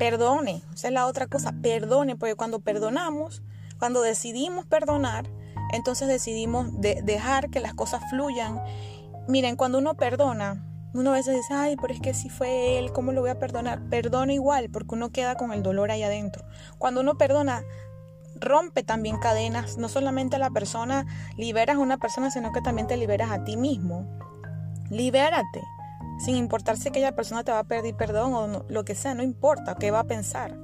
Perdone. 0.00 0.62
Esa 0.72 0.88
es 0.88 0.94
la 0.94 1.06
otra 1.06 1.26
cosa, 1.26 1.52
perdone, 1.60 2.16
porque 2.16 2.34
cuando 2.34 2.60
perdonamos, 2.60 3.42
cuando 3.78 4.00
decidimos 4.00 4.64
perdonar, 4.64 5.28
entonces 5.72 6.08
decidimos 6.08 6.68
dejar 6.80 7.50
que 7.50 7.60
las 7.60 7.74
cosas 7.74 8.00
fluyan. 8.08 8.62
Miren, 9.28 9.56
cuando 9.56 9.76
uno 9.76 9.94
perdona, 9.96 10.64
uno 10.94 11.10
a 11.10 11.16
veces 11.16 11.36
dice, 11.36 11.52
ay, 11.52 11.76
pero 11.78 11.92
es 11.92 12.00
que 12.00 12.14
si 12.14 12.30
fue 12.30 12.78
él, 12.78 12.92
¿cómo 12.92 13.12
lo 13.12 13.20
voy 13.20 13.28
a 13.28 13.38
perdonar? 13.38 13.90
Perdona 13.90 14.32
igual, 14.32 14.70
porque 14.70 14.94
uno 14.94 15.12
queda 15.12 15.34
con 15.34 15.52
el 15.52 15.62
dolor 15.62 15.90
ahí 15.90 16.02
adentro. 16.02 16.46
Cuando 16.78 17.02
uno 17.02 17.18
perdona, 17.18 17.62
rompe 18.36 18.82
también 18.82 19.18
cadenas. 19.18 19.76
No 19.76 19.90
solamente 19.90 20.36
a 20.36 20.38
la 20.38 20.48
persona 20.48 21.04
liberas 21.36 21.76
a 21.76 21.80
una 21.80 21.98
persona, 21.98 22.30
sino 22.30 22.52
que 22.52 22.62
también 22.62 22.86
te 22.86 22.96
liberas 22.96 23.30
a 23.30 23.44
ti 23.44 23.58
mismo. 23.58 24.08
Libérate 24.88 25.60
sin 26.24 26.36
importar 26.36 26.76
si 26.76 26.88
aquella 26.88 27.14
persona 27.14 27.44
te 27.44 27.52
va 27.52 27.60
a 27.60 27.64
pedir 27.64 27.94
perdón 27.94 28.34
o 28.34 28.64
lo 28.68 28.84
que 28.84 28.94
sea, 28.94 29.14
no 29.14 29.22
importa 29.22 29.76
qué 29.76 29.90
va 29.90 30.00
a 30.00 30.04
pensar. 30.04 30.56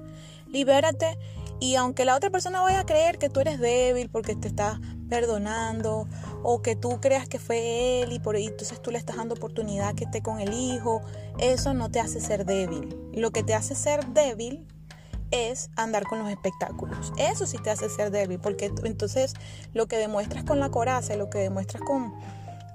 Libérate 0.48 1.18
y 1.58 1.76
aunque 1.76 2.04
la 2.04 2.14
otra 2.14 2.30
persona 2.30 2.60
vaya 2.60 2.80
a 2.80 2.86
creer 2.86 3.18
que 3.18 3.28
tú 3.28 3.40
eres 3.40 3.58
débil 3.58 4.10
porque 4.10 4.36
te 4.36 4.48
está 4.48 4.80
perdonando 5.08 6.06
o 6.42 6.60
que 6.62 6.76
tú 6.76 7.00
creas 7.00 7.28
que 7.28 7.38
fue 7.38 8.02
él 8.02 8.12
y 8.12 8.18
por 8.18 8.36
ahí 8.36 8.46
entonces 8.46 8.80
tú 8.80 8.90
le 8.90 8.98
estás 8.98 9.16
dando 9.16 9.34
oportunidad 9.34 9.94
que 9.94 10.04
esté 10.04 10.22
con 10.22 10.40
el 10.40 10.52
hijo, 10.52 11.00
eso 11.38 11.74
no 11.74 11.90
te 11.90 12.00
hace 12.00 12.20
ser 12.20 12.44
débil. 12.44 12.96
Lo 13.12 13.30
que 13.30 13.42
te 13.42 13.54
hace 13.54 13.74
ser 13.74 14.06
débil 14.08 14.66
es 15.30 15.70
andar 15.76 16.04
con 16.04 16.18
los 16.18 16.28
espectáculos. 16.28 17.12
Eso 17.16 17.46
sí 17.46 17.58
te 17.58 17.70
hace 17.70 17.88
ser 17.88 18.10
débil, 18.10 18.38
porque 18.38 18.72
entonces 18.84 19.34
lo 19.72 19.86
que 19.86 19.96
demuestras 19.96 20.44
con 20.44 20.60
la 20.60 20.70
coraza, 20.70 21.16
lo 21.16 21.30
que 21.30 21.38
demuestras 21.38 21.82
con, 21.82 22.14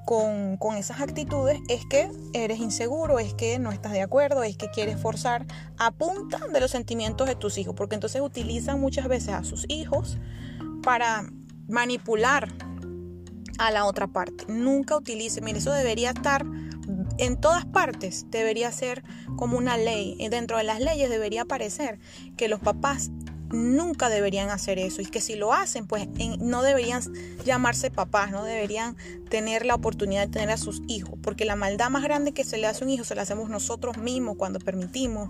con, 0.05 0.57
esas 0.77 1.01
actitudes 1.01 1.59
es 1.69 1.85
que 1.85 2.09
eres 2.33 2.59
inseguro, 2.59 3.19
es 3.19 3.33
que 3.33 3.59
no 3.59 3.71
estás 3.71 3.91
de 3.91 4.01
acuerdo, 4.01 4.43
es 4.43 4.57
que 4.57 4.69
quieres 4.69 4.99
forzar 4.99 5.45
a 5.77 5.91
punta 5.91 6.39
de 6.51 6.59
los 6.59 6.71
sentimientos 6.71 7.27
de 7.27 7.35
tus 7.35 7.57
hijos, 7.57 7.75
porque 7.75 7.95
entonces 7.95 8.21
utilizan 8.21 8.79
muchas 8.79 9.07
veces 9.07 9.29
a 9.29 9.43
sus 9.43 9.65
hijos 9.69 10.17
para 10.83 11.29
manipular 11.67 12.49
a 13.59 13.71
la 13.71 13.85
otra 13.85 14.07
parte. 14.07 14.45
Nunca 14.47 14.97
utilice, 14.97 15.41
mire, 15.41 15.59
eso 15.59 15.71
debería 15.71 16.09
estar 16.11 16.45
en 17.17 17.39
todas 17.39 17.65
partes, 17.65 18.25
debería 18.29 18.71
ser 18.71 19.03
como 19.35 19.57
una 19.57 19.77
ley. 19.77 20.17
Dentro 20.29 20.57
de 20.57 20.63
las 20.63 20.79
leyes 20.79 21.09
debería 21.09 21.43
aparecer 21.43 21.99
que 22.37 22.47
los 22.47 22.59
papás 22.59 23.11
nunca 23.51 24.09
deberían 24.09 24.49
hacer 24.49 24.79
eso 24.79 25.01
y 25.01 25.05
que 25.05 25.21
si 25.21 25.35
lo 25.35 25.53
hacen 25.53 25.87
pues 25.87 26.07
no 26.39 26.61
deberían 26.61 27.01
llamarse 27.45 27.91
papás, 27.91 28.31
no 28.31 28.43
deberían 28.43 28.95
tener 29.29 29.65
la 29.65 29.75
oportunidad 29.75 30.27
de 30.27 30.33
tener 30.33 30.51
a 30.51 30.57
sus 30.57 30.81
hijos, 30.87 31.15
porque 31.21 31.45
la 31.45 31.55
maldad 31.55 31.89
más 31.89 32.03
grande 32.03 32.33
que 32.33 32.43
se 32.43 32.57
le 32.57 32.67
hace 32.67 32.83
a 32.83 32.87
un 32.87 32.91
hijo 32.91 33.03
se 33.03 33.15
la 33.15 33.23
hacemos 33.23 33.49
nosotros 33.49 33.97
mismos 33.97 34.37
cuando 34.37 34.59
permitimos 34.59 35.29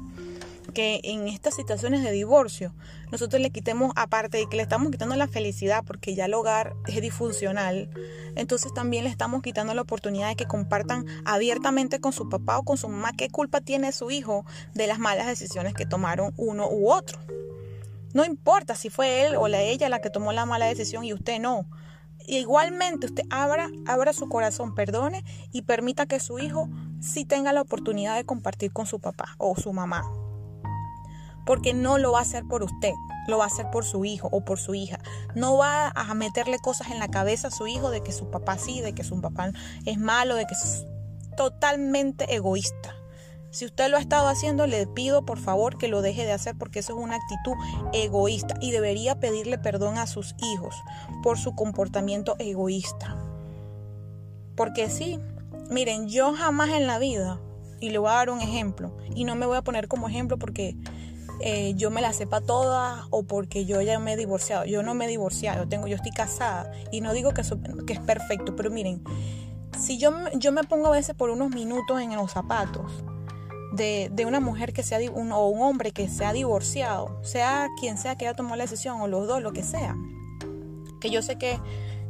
que 0.74 1.02
en 1.04 1.28
estas 1.28 1.56
situaciones 1.56 2.04
de 2.04 2.12
divorcio 2.12 2.74
nosotros 3.12 3.42
le 3.42 3.50
quitemos, 3.50 3.92
aparte 3.96 4.38
de 4.38 4.48
que 4.48 4.56
le 4.56 4.64
estamos 4.64 4.92
quitando 4.92 5.16
la 5.16 5.28
felicidad 5.28 5.84
porque 5.86 6.16
ya 6.16 6.26
el 6.26 6.34
hogar 6.34 6.74
es 6.88 7.02
disfuncional, 7.02 7.90
entonces 8.36 8.74
también 8.74 9.04
le 9.04 9.10
estamos 9.10 9.42
quitando 9.42 9.74
la 9.74 9.82
oportunidad 9.82 10.30
de 10.30 10.36
que 10.36 10.46
compartan 10.46 11.06
abiertamente 11.26 12.00
con 12.00 12.14
su 12.14 12.30
papá 12.30 12.58
o 12.58 12.64
con 12.64 12.78
su 12.78 12.88
mamá 12.88 13.12
qué 13.18 13.30
culpa 13.30 13.60
tiene 13.62 13.92
su 13.92 14.12
hijo 14.12 14.46
de 14.74 14.88
las 14.88 15.00
malas 15.00 15.28
decisiones 15.28 15.74
que 15.74 15.86
tomaron 15.86 16.34
uno 16.38 16.70
u 16.70 16.90
otro. 16.90 17.20
No 18.14 18.26
importa 18.26 18.76
si 18.76 18.90
fue 18.90 19.26
él 19.26 19.36
o 19.36 19.48
la 19.48 19.62
ella 19.62 19.90
la 19.90 20.02
que 20.02 20.10
tomó 20.10 20.32
la 20.34 20.46
mala 20.46 20.66
decisión 20.66 21.04
y 21.04 21.14
usted 21.14 21.40
no. 21.40 21.68
Igualmente 22.28 23.08
usted 23.08 23.24
abra, 23.30 23.70
abra 23.88 24.14
su 24.14 24.30
corazón, 24.30 24.76
perdone 24.76 25.24
y 25.52 25.64
permita 25.64 26.06
que 26.06 26.20
su 26.20 26.40
hijo 26.40 26.70
sí 27.00 27.26
tenga 27.26 27.54
la 27.54 27.62
oportunidad 27.62 28.16
de 28.16 28.26
compartir 28.26 28.72
con 28.72 28.86
su 28.86 29.00
papá 29.00 29.36
o 29.38 29.56
su 29.56 29.74
mamá. 29.74 30.04
Porque 31.46 31.74
no 31.74 31.98
lo 31.98 32.12
va 32.12 32.20
a 32.20 32.22
hacer 32.22 32.44
por 32.48 32.64
usted, 32.64 32.94
lo 33.28 33.40
va 33.40 33.46
a 33.46 33.48
hacer 33.48 33.72
por 33.72 33.86
su 33.86 34.06
hijo 34.06 34.30
o 34.32 34.46
por 34.46 34.60
su 34.60 34.76
hija. 34.76 35.00
No 35.36 35.58
va 35.58 35.90
a 35.90 36.14
meterle 36.14 36.60
cosas 36.60 36.92
en 36.92 37.00
la 37.00 37.08
cabeza 37.08 37.48
a 37.48 37.52
su 37.52 37.66
hijo 37.66 37.90
de 37.90 38.02
que 38.02 38.12
su 38.12 38.30
papá 38.30 38.58
sí, 38.58 38.82
de 38.82 38.94
que 38.94 39.04
su 39.04 39.20
papá 39.20 39.52
es 39.86 39.98
malo, 39.98 40.36
de 40.36 40.46
que 40.46 40.54
es 40.54 40.86
totalmente 41.36 42.36
egoísta. 42.36 42.96
Si 43.52 43.66
usted 43.66 43.90
lo 43.90 43.98
ha 43.98 44.00
estado 44.00 44.30
haciendo, 44.30 44.66
le 44.66 44.88
pido 44.88 45.26
por 45.26 45.38
favor 45.38 45.78
que 45.78 45.90
lo 45.90 46.02
deje 46.02 46.24
de 46.24 46.32
hacer 46.32 46.56
porque 46.58 46.80
eso 46.80 46.94
es 46.94 47.04
una 47.04 47.18
actitud 47.18 47.54
egoísta 47.92 48.56
y 48.62 48.72
debería 48.72 49.20
pedirle 49.20 49.58
perdón 49.58 49.98
a 49.98 50.08
sus 50.08 50.36
hijos 50.42 50.74
por 51.22 51.38
su 51.38 51.54
comportamiento 51.54 52.38
egoísta. 52.40 53.18
Porque 54.56 54.90
sí, 54.90 55.20
miren, 55.70 56.08
yo 56.08 56.34
jamás 56.34 56.70
en 56.70 56.88
la 56.88 56.98
vida, 56.98 57.42
y 57.82 57.90
le 57.90 57.98
voy 57.98 58.10
a 58.10 58.14
dar 58.14 58.30
un 58.30 58.40
ejemplo, 58.40 58.96
y 59.14 59.26
no 59.26 59.36
me 59.36 59.46
voy 59.46 59.58
a 59.58 59.64
poner 59.64 59.90
como 59.90 60.08
ejemplo 60.08 60.40
porque 60.40 60.78
eh, 61.42 61.74
yo 61.76 61.92
me 61.92 62.02
la 62.02 62.14
sepa 62.14 62.40
toda 62.40 63.06
o 63.10 63.24
porque 63.24 63.66
yo 63.66 63.82
ya 63.82 64.00
me 64.00 64.14
he 64.14 64.18
divorciado. 64.18 64.64
Yo 64.64 64.82
no 64.82 64.94
me 64.94 65.06
he 65.06 65.08
divorciado, 65.10 65.64
yo, 65.64 65.70
tengo, 65.70 65.88
yo 65.88 65.98
estoy 65.98 66.12
casada 66.12 66.72
y 66.90 67.02
no 67.02 67.12
digo 67.12 67.34
que, 67.34 67.42
que 67.86 67.94
es 67.94 68.00
perfecto, 68.00 68.56
pero 68.56 68.72
miren, 68.72 69.04
si 69.78 69.98
yo, 69.98 70.14
yo 70.36 70.54
me 70.54 70.64
pongo 70.64 70.88
a 70.88 70.92
veces 70.92 71.16
por 71.16 71.32
unos 71.32 71.50
minutos 71.50 72.00
en 72.00 72.16
los 72.16 72.32
zapatos 72.32 73.04
de, 73.72 74.26
una 74.26 74.40
mujer 74.40 74.74
que 74.74 74.84
sea 74.84 75.00
un, 75.12 75.32
o 75.32 75.48
un 75.48 75.62
hombre 75.62 75.92
que 75.92 76.08
se 76.10 76.26
ha 76.26 76.34
divorciado, 76.34 77.24
sea 77.24 77.68
quien 77.80 77.98
sea 77.98 78.16
que 78.16 78.28
haya 78.28 78.36
tomado 78.36 78.56
la 78.56 78.64
decisión 78.64 79.02
o 79.02 79.08
los 79.08 79.28
dos, 79.28 79.42
lo 79.42 79.54
que 79.54 79.64
sea. 79.64 79.96
Que 81.00 81.10
yo 81.10 81.22
sé 81.22 81.38
que 81.38 81.60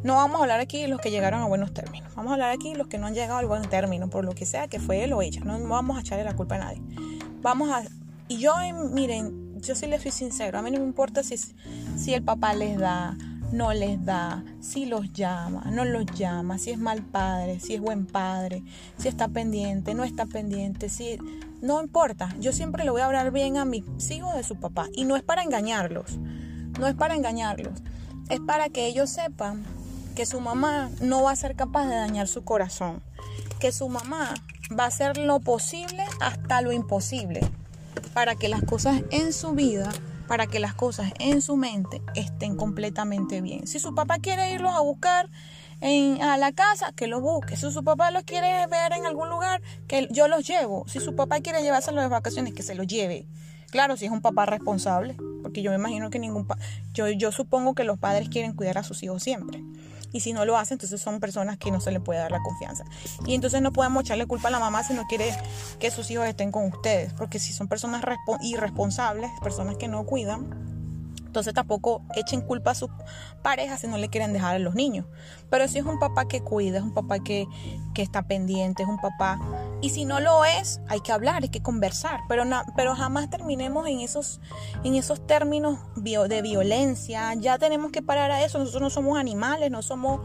no 0.03 0.15
vamos 0.15 0.39
a 0.39 0.43
hablar 0.43 0.59
aquí 0.59 0.87
los 0.87 0.99
que 0.99 1.11
llegaron 1.11 1.41
a 1.41 1.45
buenos 1.45 1.73
términos. 1.73 2.13
Vamos 2.15 2.31
a 2.31 2.33
hablar 2.33 2.51
aquí 2.51 2.73
los 2.73 2.87
que 2.87 2.97
no 2.97 3.07
han 3.07 3.13
llegado 3.13 3.37
al 3.37 3.45
buen 3.45 3.61
término, 3.63 4.09
por 4.09 4.25
lo 4.25 4.33
que 4.33 4.45
sea 4.45 4.67
que 4.67 4.79
fue 4.79 5.03
él 5.03 5.13
o 5.13 5.21
ella. 5.21 5.41
No, 5.45 5.59
vamos 5.67 5.97
a 5.97 6.01
echarle 6.01 6.23
la 6.23 6.35
culpa 6.35 6.55
a 6.55 6.59
nadie. 6.59 6.81
Vamos 7.41 7.69
a... 7.69 7.83
Y 8.27 8.37
yo, 8.37 8.53
miren, 8.91 9.59
yo 9.61 9.75
sí 9.75 9.85
les 9.87 10.01
soy 10.01 10.11
sincero. 10.11 10.57
A 10.57 10.61
mí 10.61 10.71
no 10.71 10.79
me 10.79 10.85
importa 10.85 11.21
si, 11.21 11.37
si 11.37 12.13
el 12.13 12.23
papá 12.23 12.53
les 12.53 12.77
da, 12.79 13.15
no 13.51 13.74
les 13.74 14.03
da, 14.05 14.43
si 14.62 14.86
los 14.86 15.12
llama, 15.13 15.63
no 15.72 15.86
los 15.86 16.05
llama, 16.05 16.58
si 16.58 16.72
es 16.72 16.77
mal 16.77 17.01
padre, 17.03 17.60
si 17.60 17.75
es 17.75 17.81
buen 17.81 18.05
padre, 18.05 18.63
si 18.98 19.08
está 19.08 19.27
pendiente, 19.27 19.93
no 19.93 20.03
está 20.03 20.25
pendiente, 20.25 20.89
si 20.89 21.17
no 21.62 21.81
importa. 21.81 22.34
Yo 22.39 22.53
siempre 22.53 22.84
le 22.84 22.91
voy 22.91 23.01
a 23.01 23.05
hablar 23.05 23.31
bien 23.31 23.58
a 23.58 23.65
mis 23.65 23.84
hijos 24.10 24.36
de 24.36 24.43
su 24.43 24.55
papá 24.55 24.88
y 24.93 25.05
no 25.05 25.15
es 25.15 25.24
para 25.24 25.43
engañarlos. 25.43 26.17
No 26.79 26.88
es 26.88 26.96
para 26.96 27.15
engañarlos. 27.15 27.81
Es 28.29 28.39
para 28.39 28.70
que 28.70 28.88
ellos 28.88 29.10
sepan 29.10 29.63
que 30.15 30.25
su 30.25 30.39
mamá 30.39 30.89
no 31.01 31.24
va 31.24 31.31
a 31.31 31.36
ser 31.36 31.55
capaz 31.55 31.88
de 31.88 31.96
dañar 31.96 32.27
su 32.27 32.43
corazón, 32.43 33.01
que 33.60 33.72
su 33.72 33.89
mamá 33.89 34.34
va 34.77 34.86
a 34.86 34.88
hacer 34.88 35.17
lo 35.17 35.39
posible 35.39 36.03
hasta 36.20 36.62
lo 36.62 36.72
imposible 36.72 37.41
para 38.13 38.36
que 38.36 38.50
las 38.50 38.63
cosas 38.63 39.01
en 39.12 39.34
su 39.34 39.51
vida 39.51 39.91
para 40.31 40.47
que 40.47 40.61
las 40.61 40.73
cosas 40.73 41.11
en 41.19 41.41
su 41.41 41.57
mente 41.57 42.01
estén 42.15 42.55
completamente 42.55 43.41
bien. 43.41 43.67
Si 43.67 43.79
su 43.79 43.93
papá 43.93 44.17
quiere 44.19 44.53
irlos 44.53 44.73
a 44.73 44.79
buscar 44.79 45.29
en, 45.81 46.21
a 46.21 46.38
la 46.38 46.53
casa, 46.53 46.93
que 46.95 47.07
los 47.07 47.21
busque. 47.21 47.57
Si 47.57 47.69
su 47.69 47.83
papá 47.83 48.11
los 48.11 48.23
quiere 48.23 48.65
ver 48.67 48.93
en 48.93 49.05
algún 49.05 49.29
lugar, 49.29 49.61
que 49.89 50.07
yo 50.09 50.29
los 50.29 50.47
llevo. 50.47 50.85
Si 50.88 51.01
su 51.01 51.17
papá 51.17 51.41
quiere 51.41 51.61
llevárselo 51.63 52.00
de 52.00 52.07
vacaciones, 52.07 52.53
que 52.53 52.63
se 52.63 52.75
los 52.75 52.88
lleve. 52.88 53.27
Claro, 53.71 53.97
si 53.97 54.05
es 54.05 54.11
un 54.13 54.21
papá 54.21 54.45
responsable, 54.45 55.17
porque 55.41 55.61
yo 55.63 55.71
me 55.71 55.75
imagino 55.75 56.09
que 56.09 56.17
ningún 56.17 56.47
yo 56.93 57.09
yo 57.09 57.33
supongo 57.33 57.75
que 57.75 57.83
los 57.83 58.00
padres 58.00 58.29
quieren 58.29 58.53
cuidar 58.53 58.77
a 58.77 58.83
sus 58.83 59.03
hijos 59.03 59.21
siempre. 59.21 59.61
Y 60.11 60.19
si 60.21 60.33
no 60.33 60.45
lo 60.45 60.57
hacen, 60.57 60.75
entonces 60.75 61.01
son 61.01 61.19
personas 61.19 61.57
que 61.57 61.71
no 61.71 61.79
se 61.79 61.91
le 61.91 61.99
puede 61.99 62.19
dar 62.19 62.31
la 62.31 62.41
confianza. 62.41 62.83
Y 63.25 63.33
entonces 63.35 63.61
no 63.61 63.71
podemos 63.71 64.03
echarle 64.03 64.25
culpa 64.25 64.49
a 64.49 64.51
la 64.51 64.59
mamá 64.59 64.83
si 64.83 64.93
no 64.93 65.05
quiere 65.07 65.33
que 65.79 65.91
sus 65.91 66.09
hijos 66.11 66.27
estén 66.27 66.51
con 66.51 66.65
ustedes, 66.65 67.13
porque 67.13 67.39
si 67.39 67.53
son 67.53 67.67
personas 67.67 68.03
irresponsables, 68.41 69.31
personas 69.41 69.77
que 69.77 69.87
no 69.87 70.05
cuidan, 70.05 70.71
entonces 71.31 71.53
tampoco 71.53 72.01
echen 72.13 72.41
culpa 72.41 72.71
a 72.71 72.75
sus 72.75 72.89
parejas 73.41 73.79
si 73.79 73.88
no 73.88 73.97
le 73.97 74.09
quieren 74.09 74.33
dejar 74.33 74.57
a 74.57 74.59
los 74.59 74.75
niños. 74.75 75.05
Pero 75.50 75.65
si 75.69 75.79
es 75.79 75.85
un 75.85 75.97
papá 75.97 76.27
que 76.27 76.41
cuida, 76.41 76.79
es 76.79 76.83
un 76.83 76.93
papá 76.93 77.19
que, 77.19 77.47
está 77.95 78.23
pendiente, 78.23 78.83
es 78.83 78.89
un 78.89 78.97
papá... 78.97 79.39
Y 79.79 79.91
si 79.91 80.03
no 80.03 80.19
lo 80.19 80.43
es, 80.43 80.81
hay 80.89 81.00
que 81.00 81.13
hablar, 81.13 81.43
hay 81.43 81.47
que 81.47 81.61
conversar. 81.61 82.19
Pero, 82.27 82.43
pero 82.75 82.95
jamás 82.95 83.29
terminemos 83.29 83.88
en 83.88 84.01
esos, 84.01 84.41
en 84.83 84.95
esos 84.95 85.25
términos 85.25 85.79
de 85.95 86.41
violencia. 86.41 87.33
Ya 87.35 87.57
tenemos 87.57 87.93
que 87.93 88.01
parar 88.01 88.29
a 88.31 88.43
eso. 88.43 88.59
Nosotros 88.59 88.81
no 88.81 88.89
somos 88.89 89.17
animales, 89.17 89.71
no 89.71 89.81
somos 89.81 90.19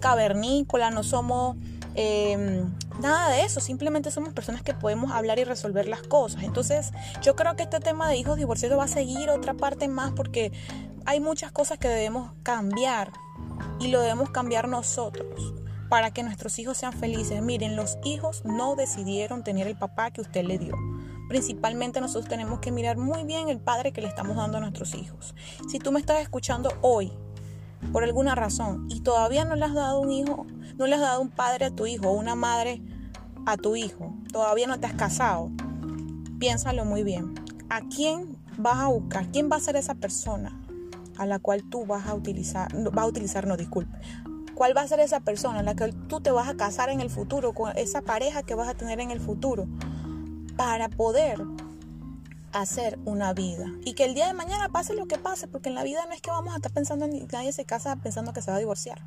cavernícolas, 0.00 0.92
no 0.92 1.02
somos 1.02 1.56
Em, 1.94 2.72
nada 3.00 3.30
de 3.30 3.44
eso, 3.44 3.60
simplemente 3.60 4.10
somos 4.10 4.32
personas 4.32 4.62
que 4.62 4.74
podemos 4.74 5.12
hablar 5.12 5.38
y 5.38 5.44
resolver 5.44 5.88
las 5.88 6.02
cosas. 6.02 6.42
Entonces, 6.42 6.92
yo 7.22 7.36
creo 7.36 7.56
que 7.56 7.64
este 7.64 7.80
tema 7.80 8.08
de 8.08 8.16
hijos 8.16 8.36
divorciados 8.36 8.78
va 8.78 8.84
a 8.84 8.88
seguir 8.88 9.30
otra 9.30 9.54
parte 9.54 9.88
más 9.88 10.12
porque 10.12 10.52
hay 11.06 11.20
muchas 11.20 11.52
cosas 11.52 11.78
que 11.78 11.88
debemos 11.88 12.32
cambiar 12.42 13.12
y 13.80 13.88
lo 13.88 14.00
debemos 14.00 14.30
cambiar 14.30 14.68
nosotros 14.68 15.26
para 15.88 16.12
que 16.12 16.22
nuestros 16.22 16.58
hijos 16.58 16.78
sean 16.78 16.92
felices. 16.92 17.42
Miren, 17.42 17.74
los 17.76 17.98
hijos 18.04 18.44
no 18.44 18.76
decidieron 18.76 19.42
tener 19.42 19.66
el 19.66 19.76
papá 19.76 20.12
que 20.12 20.20
usted 20.20 20.44
le 20.44 20.58
dio. 20.58 20.76
Principalmente 21.28 22.00
nosotros 22.00 22.28
tenemos 22.28 22.60
que 22.60 22.70
mirar 22.70 22.96
muy 22.96 23.24
bien 23.24 23.48
el 23.48 23.60
padre 23.60 23.92
que 23.92 24.00
le 24.00 24.08
estamos 24.08 24.36
dando 24.36 24.58
a 24.58 24.60
nuestros 24.60 24.94
hijos. 24.94 25.34
Si 25.68 25.78
tú 25.78 25.92
me 25.92 26.00
estás 26.00 26.20
escuchando 26.20 26.72
hoy 26.80 27.12
por 27.92 28.04
alguna 28.04 28.34
razón 28.34 28.86
y 28.90 29.00
todavía 29.00 29.44
no 29.44 29.56
le 29.56 29.64
has 29.64 29.74
dado 29.74 30.00
un 30.00 30.10
hijo, 30.10 30.46
no 30.80 30.86
le 30.86 30.94
has 30.94 31.02
dado 31.02 31.20
un 31.20 31.28
padre 31.28 31.66
a 31.66 31.70
tu 31.70 31.86
hijo 31.86 32.08
o 32.08 32.12
una 32.12 32.34
madre 32.34 32.80
a 33.44 33.58
tu 33.58 33.76
hijo, 33.76 34.14
todavía 34.32 34.66
no 34.66 34.80
te 34.80 34.86
has 34.86 34.94
casado, 34.94 35.50
piénsalo 36.38 36.86
muy 36.86 37.02
bien. 37.02 37.34
¿A 37.68 37.82
quién 37.82 38.38
vas 38.56 38.78
a 38.78 38.86
buscar? 38.86 39.30
¿Quién 39.30 39.50
va 39.52 39.56
a 39.56 39.60
ser 39.60 39.76
esa 39.76 39.94
persona 39.94 40.58
a 41.18 41.26
la 41.26 41.38
cual 41.38 41.64
tú 41.68 41.84
vas 41.84 42.06
a 42.06 42.14
utilizar, 42.14 42.74
va 42.96 43.02
a 43.02 43.06
utilizar, 43.06 43.46
no 43.46 43.58
disculpe, 43.58 43.98
cuál 44.54 44.74
va 44.74 44.80
a 44.80 44.88
ser 44.88 45.00
esa 45.00 45.20
persona 45.20 45.58
a 45.58 45.62
la 45.62 45.74
que 45.74 45.92
tú 46.08 46.22
te 46.22 46.30
vas 46.30 46.48
a 46.48 46.56
casar 46.56 46.88
en 46.88 47.02
el 47.02 47.10
futuro, 47.10 47.52
con 47.52 47.76
esa 47.76 48.00
pareja 48.00 48.42
que 48.42 48.54
vas 48.54 48.68
a 48.68 48.74
tener 48.74 49.00
en 49.00 49.10
el 49.10 49.20
futuro, 49.20 49.68
para 50.56 50.88
poder 50.88 51.42
hacer 52.52 52.98
una 53.04 53.34
vida 53.34 53.66
y 53.84 53.92
que 53.92 54.04
el 54.04 54.14
día 54.14 54.26
de 54.26 54.32
mañana 54.32 54.70
pase 54.70 54.94
lo 54.94 55.06
que 55.06 55.18
pase, 55.18 55.46
porque 55.46 55.68
en 55.68 55.74
la 55.74 55.84
vida 55.84 56.06
no 56.06 56.12
es 56.12 56.22
que 56.22 56.30
vamos 56.30 56.54
a 56.54 56.56
estar 56.56 56.72
pensando 56.72 57.04
en 57.04 57.28
nadie 57.30 57.52
se 57.52 57.66
casa 57.66 57.96
pensando 57.96 58.32
que 58.32 58.40
se 58.40 58.50
va 58.50 58.56
a 58.56 58.60
divorciar. 58.60 59.04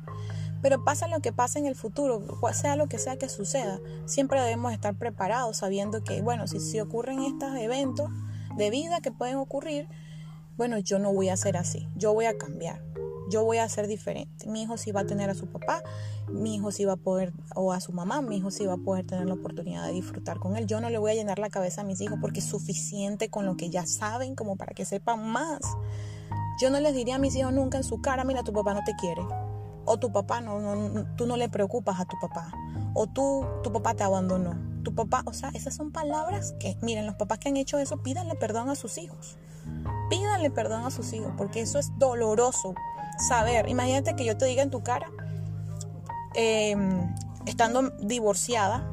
Pero 0.64 0.82
pasa 0.82 1.08
lo 1.08 1.20
que 1.20 1.30
pase 1.30 1.58
en 1.58 1.66
el 1.66 1.74
futuro, 1.74 2.22
sea 2.54 2.74
lo 2.74 2.86
que 2.86 2.98
sea 2.98 3.18
que 3.18 3.28
suceda, 3.28 3.80
siempre 4.06 4.40
debemos 4.40 4.72
estar 4.72 4.94
preparados 4.94 5.58
sabiendo 5.58 6.02
que, 6.02 6.22
bueno, 6.22 6.46
si, 6.46 6.58
si 6.58 6.80
ocurren 6.80 7.22
estos 7.22 7.54
eventos 7.56 8.08
de 8.56 8.70
vida 8.70 9.02
que 9.02 9.12
pueden 9.12 9.36
ocurrir, 9.36 9.86
bueno, 10.56 10.78
yo 10.78 10.98
no 10.98 11.12
voy 11.12 11.28
a 11.28 11.36
ser 11.36 11.58
así, 11.58 11.86
yo 11.96 12.14
voy 12.14 12.24
a 12.24 12.38
cambiar, 12.38 12.82
yo 13.30 13.44
voy 13.44 13.58
a 13.58 13.68
ser 13.68 13.88
diferente. 13.88 14.48
Mi 14.48 14.62
hijo 14.62 14.78
sí 14.78 14.90
va 14.90 15.00
a 15.00 15.04
tener 15.04 15.28
a 15.28 15.34
su 15.34 15.48
papá, 15.48 15.82
mi 16.32 16.54
hijo 16.54 16.72
sí 16.72 16.86
va 16.86 16.94
a 16.94 16.96
poder, 16.96 17.34
o 17.54 17.74
a 17.74 17.80
su 17.80 17.92
mamá, 17.92 18.22
mi 18.22 18.38
hijo 18.38 18.50
sí 18.50 18.64
va 18.64 18.72
a 18.72 18.78
poder 18.78 19.06
tener 19.06 19.26
la 19.26 19.34
oportunidad 19.34 19.86
de 19.86 19.92
disfrutar 19.92 20.38
con 20.38 20.56
él. 20.56 20.66
Yo 20.66 20.80
no 20.80 20.88
le 20.88 20.96
voy 20.96 21.10
a 21.10 21.14
llenar 21.14 21.38
la 21.38 21.50
cabeza 21.50 21.82
a 21.82 21.84
mis 21.84 22.00
hijos 22.00 22.16
porque 22.22 22.40
es 22.40 22.46
suficiente 22.46 23.28
con 23.28 23.44
lo 23.44 23.58
que 23.58 23.68
ya 23.68 23.84
saben 23.84 24.34
como 24.34 24.56
para 24.56 24.72
que 24.72 24.86
sepan 24.86 25.28
más. 25.28 25.60
Yo 26.58 26.70
no 26.70 26.80
les 26.80 26.94
diría 26.94 27.16
a 27.16 27.18
mis 27.18 27.36
hijos 27.36 27.52
nunca 27.52 27.76
en 27.76 27.84
su 27.84 28.00
cara, 28.00 28.24
mira, 28.24 28.42
tu 28.44 28.54
papá 28.54 28.72
no 28.72 28.80
te 28.82 28.94
quiere 28.96 29.20
o 29.84 29.98
tu 29.98 30.12
papá 30.12 30.40
no, 30.40 30.58
no, 30.60 31.06
tú 31.16 31.26
no 31.26 31.36
le 31.36 31.48
preocupas 31.48 32.00
a 32.00 32.04
tu 32.04 32.16
papá, 32.20 32.52
o 32.94 33.06
tú, 33.06 33.46
tu 33.62 33.72
papá 33.72 33.94
te 33.94 34.02
abandonó. 34.02 34.54
Tu 34.82 34.94
papá, 34.94 35.22
o 35.24 35.32
sea, 35.32 35.50
esas 35.54 35.74
son 35.74 35.92
palabras 35.92 36.54
que, 36.60 36.76
miren, 36.82 37.06
los 37.06 37.14
papás 37.14 37.38
que 37.38 37.48
han 37.48 37.56
hecho 37.56 37.78
eso, 37.78 38.02
pídanle 38.02 38.34
perdón 38.34 38.68
a 38.68 38.74
sus 38.74 38.98
hijos. 38.98 39.36
Pídanle 40.10 40.50
perdón 40.50 40.84
a 40.84 40.90
sus 40.90 41.12
hijos, 41.14 41.32
porque 41.38 41.60
eso 41.60 41.78
es 41.78 41.90
doloroso 41.98 42.74
saber. 43.28 43.68
Imagínate 43.68 44.14
que 44.14 44.24
yo 44.26 44.36
te 44.36 44.44
diga 44.44 44.62
en 44.62 44.70
tu 44.70 44.82
cara, 44.82 45.10
em, 46.34 47.14
estando 47.46 47.90
divorciada, 48.00 48.86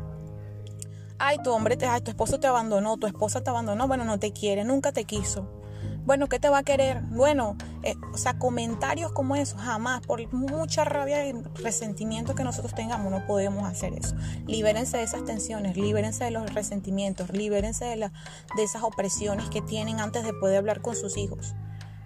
ay, 1.19 1.39
tu 1.43 1.51
hombre, 1.51 1.75
te, 1.75 1.85
ay, 1.85 2.01
tu 2.01 2.11
esposo 2.11 2.39
te 2.39 2.47
abandonó, 2.47 2.97
tu 2.97 3.07
esposa 3.07 3.41
te 3.41 3.49
abandonó, 3.49 3.87
bueno, 3.87 4.05
no 4.05 4.17
te 4.17 4.31
quiere, 4.31 4.63
nunca 4.63 4.93
te 4.93 5.03
quiso 5.03 5.61
bueno, 6.05 6.27
¿qué 6.27 6.39
te 6.39 6.49
va 6.49 6.59
a 6.59 6.63
querer? 6.63 7.01
Bueno, 7.09 7.55
eh, 7.83 7.95
o 8.13 8.17
sea, 8.17 8.37
comentarios 8.37 9.11
como 9.11 9.35
esos, 9.35 9.59
jamás, 9.59 10.01
por 10.01 10.21
mucha 10.33 10.83
rabia 10.83 11.27
y 11.27 11.33
resentimiento 11.63 12.35
que 12.35 12.43
nosotros 12.43 12.75
tengamos, 12.75 13.11
no 13.11 13.25
podemos 13.25 13.65
hacer 13.65 13.93
eso. 13.93 14.15
Libérense 14.45 14.97
de 14.97 15.03
esas 15.03 15.25
tensiones, 15.25 15.75
libérense 15.77 16.23
de 16.23 16.31
los 16.31 16.53
resentimientos, 16.53 17.31
libérense 17.31 17.85
de, 17.85 17.97
de 17.97 18.63
esas 18.63 18.83
opresiones 18.83 19.49
que 19.49 19.61
tienen 19.61 19.99
antes 19.99 20.23
de 20.23 20.33
poder 20.33 20.57
hablar 20.57 20.81
con 20.81 20.95
sus 20.95 21.17
hijos. 21.17 21.55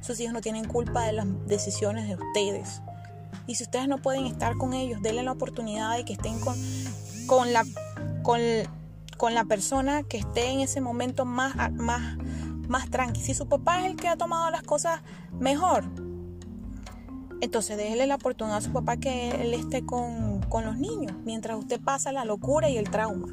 Sus 0.02 0.20
hijos 0.20 0.34
no 0.34 0.42
tienen 0.42 0.66
culpa 0.66 1.04
de 1.04 1.14
las 1.14 1.26
decisiones 1.48 2.08
de 2.08 2.16
ustedes. 2.16 2.82
Y 3.48 3.56
si 3.56 3.64
ustedes 3.64 3.88
no 3.88 3.98
pueden 3.98 4.26
estar 4.26 4.56
con 4.56 4.74
ellos, 4.74 5.02
denle 5.02 5.24
la 5.24 5.32
oportunidad 5.32 5.98
de 5.98 6.06
que 6.06 6.14
estén 6.14 6.40
con, 6.40 6.56
con, 7.28 7.52
la, 7.54 7.66
con, 8.24 8.40
con 9.18 9.34
la 9.34 9.46
persona 9.46 10.04
que 10.04 10.18
esté 10.18 10.52
en 10.52 10.62
ese 10.62 10.80
momento 10.80 11.26
más, 11.26 11.72
más 11.74 12.18
más 12.68 12.90
tranqui. 12.90 13.22
Si 13.22 13.34
su 13.34 13.48
papá 13.48 13.82
es 13.82 13.92
el 13.92 13.96
que 13.96 14.08
ha 14.08 14.16
tomado 14.16 14.50
las 14.50 14.64
cosas 14.64 15.02
mejor, 15.40 15.84
entonces 17.42 17.78
déjele 17.78 18.08
la 18.08 18.16
oportunidad 18.16 18.58
a 18.58 18.62
su 18.62 18.72
papá 18.72 18.98
que 18.98 19.32
él 19.42 19.54
esté 19.54 19.86
con, 19.86 20.42
con 20.44 20.66
los 20.66 20.78
niños, 20.78 21.14
mientras 21.26 21.58
usted 21.58 21.80
pasa 21.80 22.12
la 22.12 22.26
locura 22.26 22.70
y 22.70 22.78
el 22.78 22.90
trauma 22.90 23.28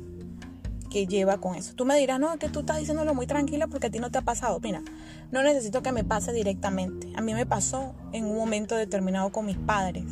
que 0.93 1.07
lleva 1.07 1.39
con 1.39 1.55
eso. 1.55 1.75
Tú 1.75 1.87
me 1.87 1.97
dirás, 1.97 2.21
no, 2.21 2.39
que 2.39 2.51
tú 2.51 2.61
estás 2.61 2.79
diciéndolo 2.79 3.15
muy 3.15 3.27
tranquila 3.27 3.67
porque 3.67 3.87
a 3.87 3.91
ti 3.91 3.99
no 3.99 4.11
te 4.11 4.19
ha 4.19 4.23
pasado. 4.23 4.61
Mira, 4.61 4.83
no 5.31 5.43
necesito 5.43 5.83
que 5.83 5.91
me 5.91 6.05
pase 6.05 6.33
directamente. 6.33 7.11
A 7.17 7.23
mí 7.23 7.33
me 7.33 7.47
pasó 7.47 7.95
en 8.13 8.27
un 8.27 8.37
momento 8.37 8.77
determinado 8.77 9.33
con 9.33 9.47
mis 9.47 9.57
padres. 9.57 10.05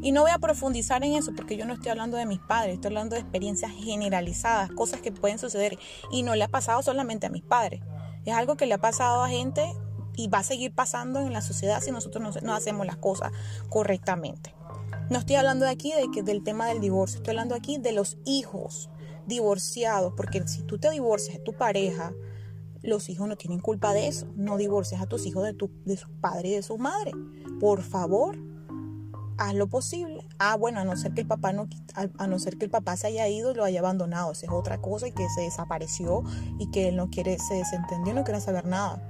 Y 0.00 0.10
no 0.10 0.22
voy 0.22 0.30
a 0.30 0.38
profundizar 0.38 1.04
en 1.04 1.12
eso 1.12 1.32
porque 1.36 1.56
yo 1.56 1.66
no 1.66 1.74
estoy 1.74 1.90
hablando 1.90 2.16
de 2.16 2.26
mis 2.26 2.40
padres, 2.40 2.74
estoy 2.74 2.88
hablando 2.88 3.14
de 3.14 3.20
experiencias 3.20 3.70
generalizadas, 3.72 4.70
cosas 4.70 5.00
que 5.00 5.12
pueden 5.12 5.38
suceder. 5.38 5.78
Y 6.10 6.22
no 6.22 6.34
le 6.34 6.44
ha 6.44 6.48
pasado 6.48 6.82
solamente 6.82 7.26
a 7.26 7.30
mis 7.30 7.42
padres. 7.42 7.82
Es 8.24 8.34
algo 8.34 8.56
que 8.56 8.66
le 8.66 8.74
ha 8.74 8.78
pasado 8.78 9.22
a 9.22 9.28
gente 9.28 9.64
y 10.16 10.28
va 10.28 10.38
a 10.38 10.44
seguir 10.44 10.74
pasando 10.74 11.20
en 11.20 11.32
la 11.32 11.40
sociedad 11.40 11.80
si 11.80 11.90
nosotros 11.90 12.42
no, 12.42 12.54
hacemos 12.54 12.86
las 12.86 12.96
cosas 12.96 13.32
correctamente. 13.68 14.54
No 15.10 15.18
estoy 15.18 15.36
hablando 15.36 15.64
de 15.64 15.70
aquí 15.70 15.92
de 15.92 16.10
que, 16.12 16.22
del 16.22 16.42
tema 16.42 16.66
del 16.66 16.80
divorcio, 16.80 17.18
estoy 17.18 17.32
hablando 17.32 17.54
aquí 17.54 17.78
de 17.78 17.92
los 17.92 18.18
hijos 18.24 18.90
divorciados, 19.26 20.12
porque 20.16 20.46
si 20.46 20.62
tú 20.62 20.78
te 20.78 20.90
divorcias 20.90 21.38
de 21.38 21.42
tu 21.42 21.52
pareja, 21.52 22.12
los 22.82 23.08
hijos 23.08 23.28
no 23.28 23.36
tienen 23.36 23.60
culpa 23.60 23.92
de 23.94 24.08
eso. 24.08 24.26
No 24.36 24.56
divorcias 24.56 25.00
a 25.00 25.06
tus 25.06 25.26
hijos 25.26 25.44
de, 25.44 25.54
tu, 25.54 25.70
de 25.84 25.98
y 26.44 26.50
de 26.50 26.62
su 26.62 26.78
madre. 26.78 27.12
Por 27.60 27.82
favor, 27.82 28.36
haz 29.42 29.54
lo 29.54 29.66
posible. 29.66 30.26
Ah, 30.38 30.56
bueno, 30.56 30.80
a 30.80 30.84
no 30.84 30.96
ser 30.96 31.12
que 31.14 31.22
el 31.22 31.26
papá 31.26 31.52
no, 31.52 31.68
a, 31.94 32.26
no 32.26 32.38
ser 32.38 32.58
que 32.58 32.64
el 32.64 32.70
papá 32.70 32.96
se 32.96 33.08
haya 33.08 33.28
ido 33.28 33.50
y 33.50 33.54
lo 33.54 33.64
haya 33.64 33.80
abandonado, 33.80 34.32
esa 34.32 34.46
es 34.46 34.52
otra 34.52 34.80
cosa 34.80 35.08
y 35.08 35.12
que 35.12 35.28
se 35.30 35.42
desapareció 35.42 36.22
y 36.58 36.70
que 36.70 36.88
él 36.88 36.96
no 36.96 37.10
quiere, 37.10 37.38
se 37.38 37.54
desentendió 37.54 38.14
no 38.14 38.24
quiere 38.24 38.40
saber 38.40 38.66
nada. 38.66 39.02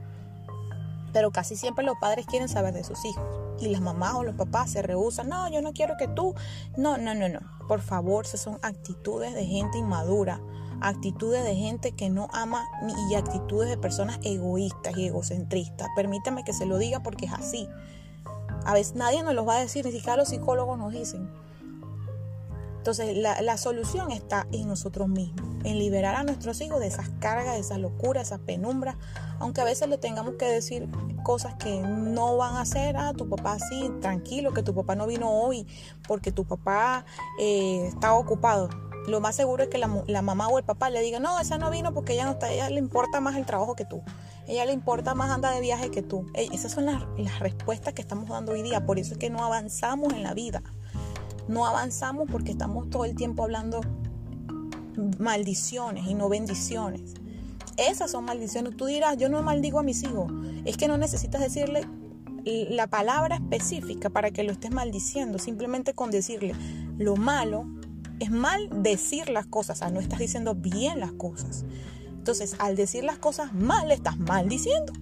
Pero 1.13 1.31
casi 1.31 1.57
siempre 1.57 1.85
los 1.85 1.97
padres 2.01 2.27
quieren 2.27 2.49
saber 2.49 2.73
de 2.73 2.85
sus 2.85 3.05
hijos 3.05 3.25
y 3.61 3.69
las 3.69 3.83
mamás 3.83 4.15
o 4.15 4.25
los 4.25 4.35
papás 4.35 4.71
se 4.71 4.81
rehusan. 4.81 5.29
No, 5.29 5.51
yo 5.51 5.61
no 5.61 5.73
quiero 5.73 5.97
que 5.99 6.09
tú. 6.09 6.35
No, 6.79 6.97
no, 6.97 7.15
no, 7.15 7.29
no. 7.29 7.41
Por 7.69 7.81
favor, 7.81 8.25
esas 8.25 8.41
son 8.41 8.59
actitudes 8.63 9.35
de 9.35 9.45
gente 9.45 9.77
inmadura, 9.77 10.41
actitudes 10.81 11.45
de 11.45 11.55
gente 11.55 11.93
que 11.93 12.09
no 12.09 12.29
ama 12.33 12.67
y 13.11 13.15
actitudes 13.15 13.69
de 13.69 13.77
personas 13.77 14.19
egoístas 14.23 14.97
y 14.97 15.07
egocentristas. 15.07 15.89
Permítame 15.95 16.45
que 16.45 16.55
se 16.55 16.65
lo 16.65 16.79
diga 16.79 17.03
porque 17.03 17.27
es 17.27 17.33
así. 17.33 17.69
A 18.65 18.75
veces 18.75 18.95
nadie 18.95 19.23
nos 19.23 19.35
los 19.35 19.47
va 19.47 19.57
a 19.57 19.61
decir, 19.61 19.85
ni 19.85 19.93
siquiera 19.93 20.17
los 20.17 20.29
psicólogos 20.29 20.79
nos 20.79 20.93
dicen. 20.93 21.29
Entonces 22.83 23.17
la, 23.17 23.57
solución 23.59 24.11
está 24.11 24.49
en 24.51 24.67
nosotros 24.67 25.09
mismos, 25.09 25.41
en 25.63 25.79
liberar 25.79 26.17
a 26.17 26.25
nuestros 26.25 26.61
hijos 26.61 26.81
de 26.81 26.89
esas 26.89 27.11
cargas, 27.21 27.55
de 27.55 27.61
esas 27.61 27.79
locuras, 27.79 28.27
esas 28.27 28.41
penumbras, 28.41 28.97
aunque 29.39 29.61
a 29.61 29.65
veces 29.65 29.89
le 29.89 29.99
tengamos 29.99 30.35
que 30.35 30.47
decir 30.47 30.89
cosas 31.23 31.55
que 31.55 31.81
no 31.81 32.37
van 32.37 32.57
a 32.57 32.63
hacer, 32.63 32.97
ah, 32.97 33.13
tu 33.17 33.29
papá 33.29 33.61
sí, 33.61 33.89
tranquilo, 34.01 34.53
que 34.53 34.65
tu 34.65 34.75
papá 34.75 34.97
no 34.97 35.07
vino 35.07 35.31
hoy 35.31 35.65
porque 36.09 36.33
tu 36.33 36.45
papá 36.45 37.05
eh, 37.39 37.87
estaba 37.87 38.15
ocupado. 38.15 38.69
Lo 39.07 39.21
más 39.21 39.37
seguro 39.37 39.63
es 39.63 39.69
que 39.69 39.79
la, 39.79 40.03
la, 40.09 40.23
mamá 40.23 40.49
o 40.49 40.59
el 40.59 40.65
papá 40.65 40.91
le 40.91 41.03
diga, 41.03 41.21
no, 41.21 41.39
esa 41.39 41.59
no 41.59 41.71
vino 41.71 41.95
porque 41.95 42.15
ella 42.15 42.25
no 42.25 42.33
está, 42.33 42.51
ella 42.51 42.69
le 42.69 42.81
importa 42.81 43.21
más 43.21 43.37
el 43.37 43.47
trabajo 43.47 43.77
que 43.77 43.85
tú 43.85 44.03
ella 44.47 44.65
le 44.65 44.73
importa 44.73 45.15
más 45.15 45.31
anda 45.31 45.51
de 45.53 45.61
viaje 45.61 45.91
que 45.91 46.03
tú. 46.03 46.27
Esas 46.35 46.73
son 46.73 46.87
las, 46.87 47.03
respuestas 47.39 47.95
que 47.95 48.03
estamos 48.03 48.29
dando 48.29 48.53
hoy 48.53 48.63
día. 48.63 48.85
Por 48.85 48.99
eso 48.99 49.13
es 49.13 49.19
que 49.19 49.31
no 49.31 49.45
avanzamos 49.45 50.13
en 50.13 50.23
la 50.23 50.35
vida. 50.35 50.63
No 51.49 51.67
avanzamos 51.67 52.29
porque 52.31 52.53
estamos 52.53 52.91
todo 52.91 53.05
el 53.05 53.15
tiempo 53.15 53.45
hablando 53.45 53.81
maldiciones 55.19 56.07
y 56.07 56.15
no 56.15 56.29
bendiciones. 56.29 57.15
Esas 57.77 58.11
son 58.11 58.25
maldiciones. 58.25 58.77
Tú 58.77 58.87
dirás, 58.87 59.17
yo 59.17 59.29
no 59.29 59.43
maldigo 59.43 59.79
a 59.79 59.83
mis 59.83 60.03
hijos. 60.03 60.31
Es 60.65 60.77
que 60.77 60.89
no 60.89 60.99
necesitas 60.99 61.41
decirle 61.41 61.87
la 62.45 62.89
palabra 62.89 63.37
específica 63.37 64.11
para 64.11 64.33
que 64.33 64.43
lo 64.43 64.53
estés 64.53 64.73
maldiciendo. 64.73 65.39
Simplemente 65.39 65.95
con 65.95 66.11
decirle 66.11 66.55
lo 66.99 67.17
malo 67.17 67.67
es 68.19 68.31
mal 68.31 68.69
decir 68.83 69.29
las 69.29 69.47
cosas. 69.47 69.79
O 69.79 69.81
sea, 69.81 69.91
no 69.91 70.01
estás 70.01 70.19
diciendo 70.19 70.55
bien 70.55 70.99
las 71.01 71.13
cosas. 71.13 71.65
Entonces, 72.23 72.55
al 72.61 72.77
decir 72.77 73.03
las 73.03 73.19
cosas 73.19 73.53
mal, 73.53 73.91
estás 73.91 74.17
maldiciendo. 74.17 74.93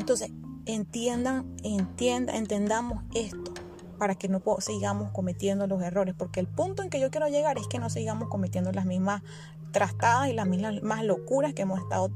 Entonces, 0.00 0.32
entiendan, 0.66 1.54
entiendan, 1.62 2.34
entendamos 2.34 3.04
esto 3.14 3.54
para 4.00 4.16
que 4.16 4.26
no 4.26 4.42
sigamos 4.58 5.12
cometiendo 5.12 5.68
los 5.68 5.80
errores, 5.80 6.16
porque 6.18 6.40
el 6.40 6.48
punto 6.48 6.82
en 6.82 6.90
que 6.90 6.98
yo 6.98 7.12
quiero 7.12 7.28
llegar 7.28 7.56
es 7.56 7.68
que 7.68 7.78
no 7.78 7.88
sigamos 7.88 8.28
cometiendo 8.30 8.72
las 8.72 8.84
mismas 8.84 9.22
trastadas 9.70 10.28
y 10.28 10.32
las 10.32 10.48
mismas 10.48 11.04
locuras 11.04 11.54
que 11.54 11.62
hemos 11.62 11.78
estado 11.78 12.10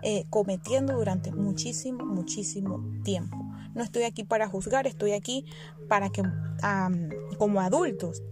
eh, 0.00 0.24
cometiendo 0.30 0.94
durante 0.94 1.30
muchísimo, 1.30 2.06
muchísimo 2.06 2.82
tiempo. 3.04 3.36
No 3.74 3.84
estoy 3.84 4.04
aquí 4.04 4.24
para 4.24 4.48
juzgar, 4.48 4.86
estoy 4.86 5.12
aquí 5.12 5.44
para 5.90 6.08
que 6.08 6.22
como 7.36 7.60
adultos, 7.60 8.22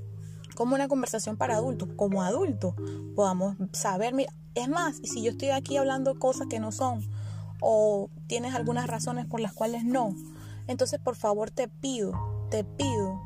como 0.60 0.74
una 0.74 0.88
conversación 0.88 1.38
para 1.38 1.56
adultos, 1.56 1.88
como 1.96 2.22
adultos 2.22 2.74
podamos 3.16 3.56
saber, 3.72 4.12
mira, 4.12 4.30
es 4.54 4.68
más, 4.68 5.00
si 5.02 5.22
yo 5.22 5.30
estoy 5.30 5.48
aquí 5.48 5.78
hablando 5.78 6.18
cosas 6.18 6.48
que 6.50 6.60
no 6.60 6.70
son 6.70 7.02
o 7.62 8.10
tienes 8.26 8.54
algunas 8.54 8.86
razones 8.86 9.24
por 9.24 9.40
las 9.40 9.54
cuales 9.54 9.84
no, 9.84 10.14
entonces 10.66 11.00
por 11.00 11.16
favor 11.16 11.50
te 11.50 11.68
pido, 11.68 12.12
te 12.50 12.62
pido 12.62 13.22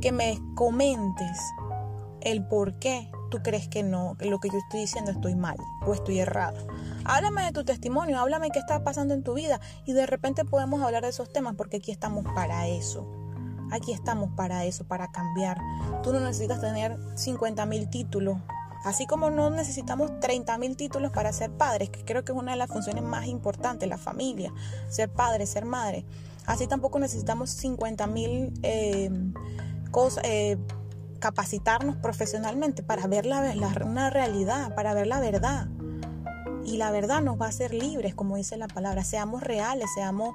que 0.00 0.10
me 0.10 0.40
comentes 0.56 1.38
el 2.20 2.44
por 2.44 2.80
qué 2.80 3.12
tú 3.30 3.38
crees 3.44 3.68
que 3.68 3.84
no, 3.84 4.16
que 4.18 4.28
lo 4.28 4.40
que 4.40 4.50
yo 4.50 4.58
estoy 4.58 4.80
diciendo 4.80 5.12
estoy 5.12 5.36
mal 5.36 5.56
o 5.86 5.94
estoy 5.94 6.18
errado. 6.18 6.66
Háblame 7.04 7.44
de 7.44 7.52
tu 7.52 7.64
testimonio, 7.64 8.18
háblame 8.18 8.50
qué 8.50 8.58
está 8.58 8.82
pasando 8.82 9.14
en 9.14 9.22
tu 9.22 9.34
vida 9.34 9.60
y 9.86 9.92
de 9.92 10.04
repente 10.04 10.44
podemos 10.44 10.82
hablar 10.82 11.04
de 11.04 11.10
esos 11.10 11.32
temas 11.32 11.54
porque 11.54 11.76
aquí 11.76 11.92
estamos 11.92 12.24
para 12.34 12.66
eso. 12.66 13.19
Aquí 13.70 13.92
estamos 13.92 14.30
para 14.36 14.64
eso, 14.64 14.86
para 14.86 15.10
cambiar. 15.10 15.60
Tú 16.02 16.12
no 16.12 16.20
necesitas 16.20 16.60
tener 16.60 16.98
50 17.16 17.66
mil 17.66 17.88
títulos 17.88 18.38
Así 18.82 19.06
como 19.06 19.28
no 19.28 19.50
necesitamos 19.50 20.10
30.000 20.10 20.76
títulos 20.76 21.12
para 21.12 21.32
ser 21.32 21.50
padres, 21.50 21.90
que 21.90 22.02
creo 22.04 22.24
que 22.24 22.32
es 22.32 22.38
una 22.38 22.52
de 22.52 22.58
las 22.58 22.70
funciones 22.70 23.04
más 23.04 23.26
importantes, 23.26 23.88
la 23.88 23.98
familia, 23.98 24.52
ser 24.88 25.10
padre, 25.10 25.46
ser 25.46 25.66
madre. 25.66 26.06
Así 26.46 26.66
tampoco 26.66 26.98
necesitamos 26.98 27.62
50.000 27.62 28.58
eh, 28.62 29.10
cosas, 29.90 30.24
eh, 30.26 30.56
capacitarnos 31.18 31.96
profesionalmente 31.96 32.82
para 32.82 33.06
ver 33.06 33.26
la, 33.26 33.54
una 33.84 34.08
realidad, 34.08 34.74
para 34.74 34.94
ver 34.94 35.08
la 35.08 35.20
verdad. 35.20 35.68
Y 36.64 36.76
la 36.76 36.90
verdad 36.90 37.22
nos 37.22 37.40
va 37.40 37.46
a 37.46 37.48
hacer 37.48 37.72
libres, 37.72 38.14
como 38.14 38.36
dice 38.36 38.56
la 38.56 38.68
palabra. 38.68 39.04
Seamos 39.04 39.42
reales, 39.42 39.88
seamos, 39.94 40.34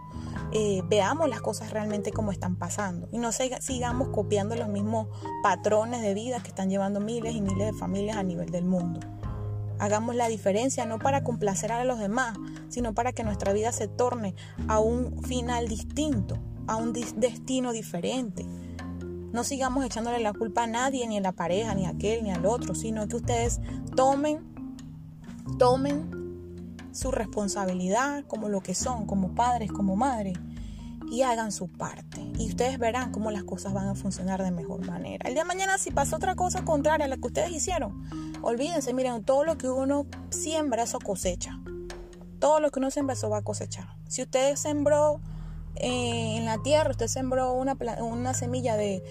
eh, 0.51 0.81
veamos 0.89 1.29
las 1.29 1.41
cosas 1.41 1.71
realmente 1.71 2.11
como 2.11 2.31
están 2.31 2.55
pasando. 2.55 3.07
Y 3.11 3.19
no 3.19 3.31
sigamos 3.31 4.09
copiando 4.09 4.55
los 4.55 4.67
mismos 4.67 5.07
patrones 5.43 6.01
de 6.01 6.13
vida 6.13 6.41
que 6.41 6.49
están 6.49 6.69
llevando 6.69 6.99
miles 6.99 7.35
y 7.35 7.41
miles 7.41 7.73
de 7.73 7.73
familias 7.73 8.17
a 8.17 8.23
nivel 8.23 8.49
del 8.49 8.65
mundo. 8.65 8.99
Hagamos 9.77 10.15
la 10.15 10.27
diferencia 10.27 10.85
no 10.85 10.99
para 10.99 11.23
complacer 11.23 11.71
a 11.71 11.83
los 11.83 11.99
demás, 11.99 12.37
sino 12.69 12.93
para 12.93 13.11
que 13.11 13.23
nuestra 13.23 13.51
vida 13.53 13.71
se 13.71 13.87
torne 13.87 14.33
a 14.67 14.79
un 14.79 15.21
final 15.23 15.67
distinto, 15.67 16.37
a 16.67 16.77
un 16.77 16.93
destino 16.93 17.71
diferente. 17.73 18.45
No 19.33 19.43
sigamos 19.43 19.83
echándole 19.83 20.19
la 20.19 20.31
culpa 20.31 20.63
a 20.63 20.67
nadie, 20.67 21.05
ni 21.07 21.17
a 21.17 21.21
la 21.21 21.33
pareja, 21.33 21.75
ni 21.75 21.85
a 21.85 21.89
aquel, 21.89 22.23
ni 22.23 22.31
al 22.31 22.45
otro, 22.45 22.73
sino 22.73 23.05
que 23.09 23.17
ustedes 23.17 23.59
tomen, 23.93 24.54
tomen 25.57 26.77
su 26.91 27.11
responsabilidad 27.11 28.23
como 28.25 28.49
lo 28.49 28.61
que 28.61 28.73
son, 28.73 29.05
como 29.05 29.35
padres, 29.35 29.71
como 29.71 29.95
madres, 29.95 30.37
y 31.11 31.21
hagan 31.21 31.51
su 31.51 31.67
parte. 31.67 32.21
Y 32.37 32.47
ustedes 32.47 32.79
verán 32.79 33.11
cómo 33.11 33.31
las 33.31 33.43
cosas 33.43 33.73
van 33.73 33.87
a 33.87 33.95
funcionar 33.95 34.43
de 34.43 34.51
mejor 34.51 34.85
manera. 34.85 35.27
El 35.27 35.33
día 35.33 35.43
de 35.43 35.47
mañana, 35.47 35.77
si 35.77 35.91
pasa 35.91 36.15
otra 36.15 36.35
cosa 36.35 36.63
contraria 36.63 37.05
a 37.05 37.09
la 37.09 37.17
que 37.17 37.27
ustedes 37.27 37.51
hicieron, 37.51 38.03
olvídense, 38.41 38.93
miren, 38.93 39.23
todo 39.23 39.43
lo 39.43 39.57
que 39.57 39.69
uno 39.69 40.05
siembra, 40.29 40.83
eso 40.83 40.99
cosecha. 40.99 41.59
Todo 42.39 42.59
lo 42.59 42.69
que 42.71 42.79
uno 42.79 42.91
siembra, 42.91 43.13
eso 43.13 43.29
va 43.29 43.37
a 43.37 43.43
cosechar. 43.43 43.87
Si 44.07 44.21
usted 44.21 44.55
sembró 44.55 45.21
eh, 45.75 46.37
en 46.37 46.45
la 46.45 46.61
tierra, 46.61 46.91
usted 46.91 47.07
sembró 47.07 47.53
una, 47.53 47.77
una 47.99 48.33
semilla 48.33 48.77
de, 48.77 49.03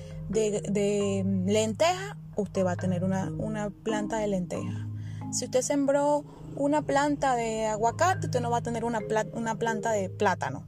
lenteja, 1.46 2.16
usted 2.36 2.64
va 2.64 2.72
a 2.72 2.76
tener 2.76 3.04
una, 3.04 3.30
una 3.30 3.70
planta 3.70 4.18
de 4.18 4.28
lenteja. 4.28 4.88
Si 5.32 5.46
usted 5.46 5.62
sembró 5.62 6.24
una 6.56 6.82
planta 6.82 7.34
de 7.34 7.66
aguacate, 7.66 8.26
usted 8.26 8.40
no 8.40 8.50
va 8.50 8.58
a 8.58 8.62
tener 8.62 8.84
una, 8.84 9.00
una 9.32 9.56
planta 9.56 9.92
de 9.92 10.10
plátano. 10.10 10.64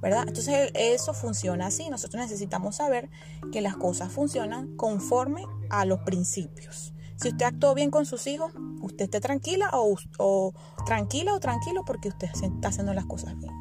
¿verdad? 0.00 0.24
Entonces 0.26 0.70
eso 0.74 1.12
funciona 1.12 1.66
así. 1.66 1.88
Nosotros 1.90 2.22
necesitamos 2.22 2.76
saber 2.76 3.10
que 3.52 3.60
las 3.60 3.76
cosas 3.76 4.12
funcionan 4.12 4.76
conforme 4.76 5.44
a 5.70 5.84
los 5.84 6.00
principios. 6.00 6.92
Si 7.16 7.28
usted 7.28 7.46
actuó 7.46 7.74
bien 7.74 7.90
con 7.90 8.06
sus 8.06 8.26
hijos, 8.26 8.52
usted 8.80 9.06
esté 9.06 9.20
tranquila 9.20 9.70
o, 9.72 9.96
o 10.18 10.54
tranquila 10.86 11.34
o 11.34 11.40
tranquilo 11.40 11.84
porque 11.84 12.08
usted 12.08 12.28
está 12.32 12.68
haciendo 12.68 12.94
las 12.94 13.06
cosas 13.06 13.36
bien. 13.36 13.52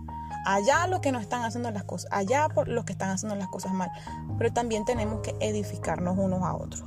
Allá 0.46 0.88
los 0.88 1.00
que 1.00 1.12
no 1.12 1.20
están 1.20 1.44
haciendo 1.44 1.72
las 1.72 1.84
cosas, 1.84 2.10
allá 2.14 2.48
por 2.50 2.68
los 2.70 2.86
que 2.86 2.94
están 2.94 3.10
haciendo 3.10 3.36
las 3.36 3.50
cosas 3.50 3.74
mal. 3.74 3.90
Pero 4.38 4.54
también 4.54 4.86
tenemos 4.86 5.22
que 5.22 5.36
edificarnos 5.40 6.18
unos 6.18 6.44
a 6.44 6.56
otros. 6.56 6.84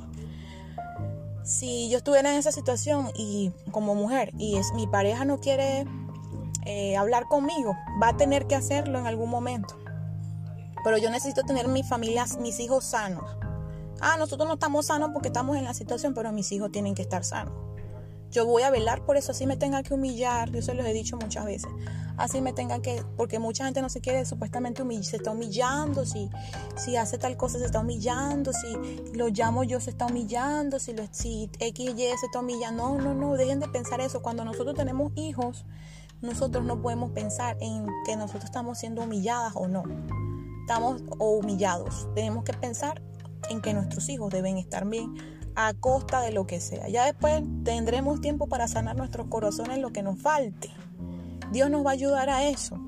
Si 1.51 1.89
yo 1.89 1.97
estuviera 1.97 2.31
en 2.31 2.37
esa 2.39 2.53
situación 2.53 3.11
y 3.13 3.51
como 3.71 3.93
mujer 3.93 4.31
y 4.37 4.57
mi 4.73 4.87
pareja 4.87 5.25
no 5.25 5.41
quiere 5.41 5.85
eh, 6.65 6.95
hablar 6.95 7.25
conmigo, 7.27 7.75
va 8.01 8.09
a 8.09 8.17
tener 8.17 8.47
que 8.47 8.55
hacerlo 8.55 8.97
en 8.97 9.05
algún 9.05 9.29
momento. 9.29 9.77
Pero 10.81 10.97
yo 10.97 11.09
necesito 11.09 11.41
tener 11.43 11.67
mi 11.67 11.83
familia, 11.83 12.25
mis 12.39 12.61
hijos 12.61 12.85
sanos. 12.85 13.35
Ah, 13.99 14.15
nosotros 14.17 14.47
no 14.47 14.53
estamos 14.53 14.85
sanos 14.85 15.09
porque 15.11 15.27
estamos 15.27 15.57
en 15.57 15.65
la 15.65 15.73
situación, 15.73 16.13
pero 16.13 16.31
mis 16.31 16.49
hijos 16.53 16.71
tienen 16.71 16.95
que 16.95 17.01
estar 17.01 17.25
sanos. 17.25 17.53
Yo 18.31 18.45
voy 18.45 18.63
a 18.63 18.69
velar 18.69 19.03
por 19.05 19.17
eso, 19.17 19.33
así 19.33 19.45
me 19.45 19.57
tenga 19.57 19.83
que 19.83 19.93
humillar, 19.93 20.51
yo 20.51 20.61
se 20.61 20.73
los 20.73 20.85
he 20.85 20.93
dicho 20.93 21.17
muchas 21.17 21.43
veces, 21.43 21.69
así 22.15 22.39
me 22.39 22.53
tenga 22.53 22.81
que, 22.81 23.03
porque 23.17 23.39
mucha 23.39 23.65
gente 23.65 23.81
no 23.81 23.89
se 23.89 23.99
quiere 23.99 24.23
supuestamente 24.23 24.81
humillar, 24.81 25.03
se 25.03 25.17
está 25.17 25.31
humillando, 25.31 26.05
si, 26.05 26.29
si 26.77 26.95
hace 26.95 27.17
tal 27.17 27.35
cosa 27.35 27.59
se 27.59 27.65
está 27.65 27.81
humillando, 27.81 28.53
si 28.53 29.11
lo 29.13 29.27
llamo 29.27 29.65
yo 29.65 29.81
se 29.81 29.89
está 29.89 30.05
humillando, 30.05 30.79
si, 30.79 30.93
lo, 30.93 31.03
si 31.11 31.49
X 31.59 31.89
y 31.89 31.97
se 31.97 32.25
está 32.25 32.39
humillando, 32.39 32.97
no, 32.97 33.01
no, 33.01 33.13
no, 33.13 33.33
dejen 33.33 33.59
de 33.59 33.67
pensar 33.67 33.99
eso, 33.99 34.21
cuando 34.21 34.45
nosotros 34.45 34.75
tenemos 34.75 35.11
hijos, 35.15 35.65
nosotros 36.21 36.63
no 36.63 36.81
podemos 36.81 37.11
pensar 37.11 37.57
en 37.59 37.85
que 38.05 38.15
nosotros 38.15 38.45
estamos 38.45 38.77
siendo 38.77 39.01
humilladas 39.01 39.51
o 39.55 39.67
no, 39.67 39.83
estamos 40.61 41.03
o 41.19 41.31
humillados, 41.31 42.07
tenemos 42.15 42.45
que 42.45 42.53
pensar 42.53 43.01
en 43.49 43.61
que 43.61 43.73
nuestros 43.73 44.07
hijos 44.07 44.31
deben 44.31 44.57
estar 44.57 44.87
bien 44.87 45.40
a 45.55 45.73
costa 45.73 46.21
de 46.21 46.31
lo 46.31 46.47
que 46.47 46.59
sea. 46.59 46.87
Ya 46.89 47.05
después 47.05 47.41
tendremos 47.63 48.21
tiempo 48.21 48.47
para 48.47 48.67
sanar 48.67 48.95
nuestros 48.95 49.27
corazones 49.27 49.79
lo 49.79 49.91
que 49.91 50.03
nos 50.03 50.19
falte. 50.19 50.69
Dios 51.51 51.69
nos 51.69 51.85
va 51.85 51.91
a 51.91 51.93
ayudar 51.93 52.29
a 52.29 52.47
eso. 52.47 52.79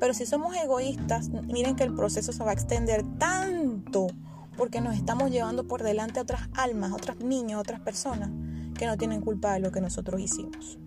Pero 0.00 0.14
si 0.14 0.26
somos 0.26 0.56
egoístas, 0.56 1.28
miren 1.28 1.76
que 1.76 1.84
el 1.84 1.94
proceso 1.94 2.32
se 2.32 2.44
va 2.44 2.50
a 2.50 2.54
extender 2.54 3.04
tanto 3.18 4.06
porque 4.56 4.80
nos 4.80 4.94
estamos 4.94 5.30
llevando 5.30 5.66
por 5.66 5.82
delante 5.82 6.18
a 6.18 6.22
otras 6.22 6.48
almas, 6.54 6.92
a 6.92 6.96
otros 6.96 7.20
niños, 7.20 7.60
otras 7.60 7.80
personas 7.80 8.30
que 8.76 8.86
no 8.86 8.96
tienen 8.96 9.20
culpa 9.20 9.52
de 9.54 9.60
lo 9.60 9.70
que 9.72 9.80
nosotros 9.80 10.20
hicimos. 10.20 10.78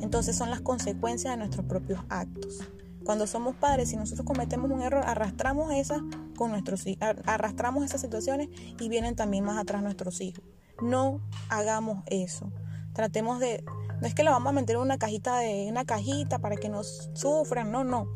Entonces 0.00 0.36
son 0.36 0.50
las 0.50 0.60
consecuencias 0.60 1.32
de 1.32 1.38
nuestros 1.38 1.66
propios 1.66 2.00
actos. 2.08 2.60
Cuando 3.04 3.28
somos 3.28 3.54
padres, 3.54 3.90
si 3.90 3.96
nosotros 3.96 4.26
cometemos 4.26 4.70
un 4.70 4.82
error, 4.82 5.04
arrastramos 5.06 5.72
esas 5.72 6.00
con 6.36 6.50
nuestros 6.50 6.84
arrastramos 7.24 7.84
esas 7.84 8.00
situaciones 8.00 8.48
y 8.80 8.88
vienen 8.88 9.14
también 9.14 9.44
más 9.44 9.58
atrás 9.58 9.82
nuestros 9.82 10.20
hijos. 10.20 10.44
No 10.80 11.20
hagamos 11.48 12.02
eso. 12.06 12.52
Tratemos 12.92 13.40
de 13.40 13.64
no 14.00 14.06
es 14.06 14.14
que 14.14 14.24
lo 14.24 14.30
vamos 14.30 14.50
a 14.50 14.52
meter 14.52 14.76
en 14.76 14.82
una 14.82 14.98
cajita 14.98 15.38
de 15.38 15.68
una 15.70 15.86
cajita 15.86 16.38
para 16.38 16.56
que 16.56 16.68
nos 16.68 17.10
sufran, 17.14 17.72
no, 17.72 17.82
no. 17.82 18.08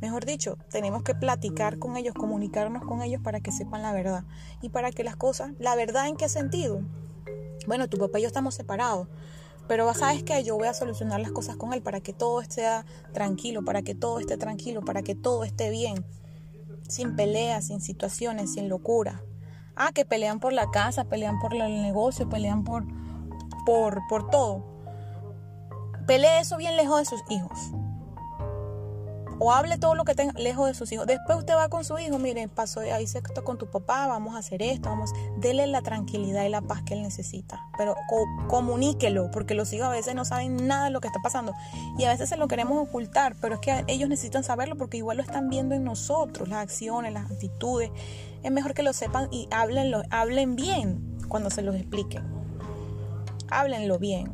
Mejor 0.00 0.24
dicho, 0.24 0.58
tenemos 0.70 1.02
que 1.02 1.14
platicar 1.14 1.78
con 1.78 1.96
ellos, 1.96 2.14
comunicarnos 2.14 2.84
con 2.84 3.02
ellos 3.02 3.20
para 3.22 3.40
que 3.40 3.50
sepan 3.50 3.82
la 3.82 3.92
verdad 3.92 4.24
y 4.60 4.68
para 4.68 4.92
que 4.92 5.02
las 5.02 5.16
cosas, 5.16 5.52
la 5.58 5.74
verdad 5.74 6.06
en 6.06 6.16
qué 6.16 6.28
sentido. 6.28 6.82
Bueno, 7.66 7.88
tu 7.88 7.98
papá 7.98 8.18
y 8.18 8.22
yo 8.22 8.28
estamos 8.28 8.54
separados, 8.54 9.08
pero 9.66 9.92
sabes 9.94 10.22
que 10.22 10.44
yo 10.44 10.56
voy 10.56 10.68
a 10.68 10.74
solucionar 10.74 11.20
las 11.20 11.32
cosas 11.32 11.56
con 11.56 11.72
él 11.72 11.82
para 11.82 12.00
que 12.00 12.12
todo 12.12 12.40
esté 12.40 12.64
tranquilo, 13.12 13.64
para 13.64 13.82
que 13.82 13.94
todo 13.94 14.20
esté 14.20 14.36
tranquilo, 14.36 14.84
para 14.84 15.02
que 15.02 15.14
todo 15.14 15.42
esté 15.42 15.70
bien, 15.70 16.04
sin 16.86 17.16
peleas, 17.16 17.68
sin 17.68 17.80
situaciones, 17.80 18.52
sin 18.52 18.68
locura. 18.68 19.22
Ah, 19.76 19.92
que 19.92 20.04
pelean 20.04 20.40
por 20.40 20.52
la 20.52 20.70
casa, 20.70 21.04
pelean 21.04 21.40
por 21.40 21.54
el 21.54 21.82
negocio, 21.82 22.28
pelean 22.28 22.64
por, 22.64 22.84
por, 23.66 24.02
por 24.08 24.30
todo. 24.30 24.64
Pelee 26.06 26.40
eso 26.40 26.56
bien 26.56 26.76
lejos 26.76 26.98
de 26.98 27.04
sus 27.04 27.22
hijos 27.30 27.72
o 29.38 29.52
hable 29.52 29.78
todo 29.78 29.94
lo 29.94 30.04
que 30.04 30.14
tenga 30.14 30.32
lejos 30.38 30.66
de 30.66 30.74
sus 30.74 30.90
hijos. 30.92 31.06
Después 31.06 31.38
usted 31.38 31.54
va 31.54 31.68
con 31.68 31.84
su 31.84 31.98
hijo, 31.98 32.18
mire, 32.18 32.48
pasó 32.48 32.80
ahí 32.80 33.04
esto 33.04 33.44
con 33.44 33.58
tu 33.58 33.70
papá, 33.70 34.06
vamos 34.06 34.34
a 34.34 34.38
hacer 34.38 34.62
esto, 34.62 34.88
vamos, 34.88 35.12
dele 35.38 35.66
la 35.66 35.82
tranquilidad 35.82 36.44
y 36.44 36.48
la 36.48 36.62
paz 36.62 36.82
que 36.82 36.94
él 36.94 37.02
necesita, 37.02 37.60
pero 37.76 37.94
comuníquelo, 38.48 39.30
porque 39.30 39.54
los 39.54 39.72
hijos 39.72 39.88
a 39.88 39.90
veces 39.90 40.14
no 40.14 40.24
saben 40.24 40.66
nada 40.66 40.84
de 40.84 40.90
lo 40.90 41.00
que 41.00 41.08
está 41.08 41.20
pasando 41.22 41.54
y 41.98 42.04
a 42.04 42.10
veces 42.10 42.28
se 42.28 42.36
lo 42.36 42.48
queremos 42.48 42.88
ocultar, 42.88 43.36
pero 43.40 43.54
es 43.54 43.60
que 43.60 43.84
ellos 43.88 44.08
necesitan 44.08 44.44
saberlo 44.44 44.76
porque 44.76 44.96
igual 44.96 45.18
lo 45.18 45.22
están 45.22 45.48
viendo 45.48 45.74
en 45.74 45.84
nosotros, 45.84 46.48
las 46.48 46.58
acciones, 46.58 47.12
las 47.12 47.30
actitudes. 47.30 47.90
Es 48.44 48.52
mejor 48.52 48.74
que 48.74 48.84
lo 48.84 48.92
sepan 48.92 49.28
y 49.32 49.48
hablen 49.50 50.54
bien 50.54 51.18
cuando 51.28 51.50
se 51.50 51.62
los 51.62 51.74
explique. 51.74 52.22
Háblenlo 53.50 53.98
bien, 53.98 54.32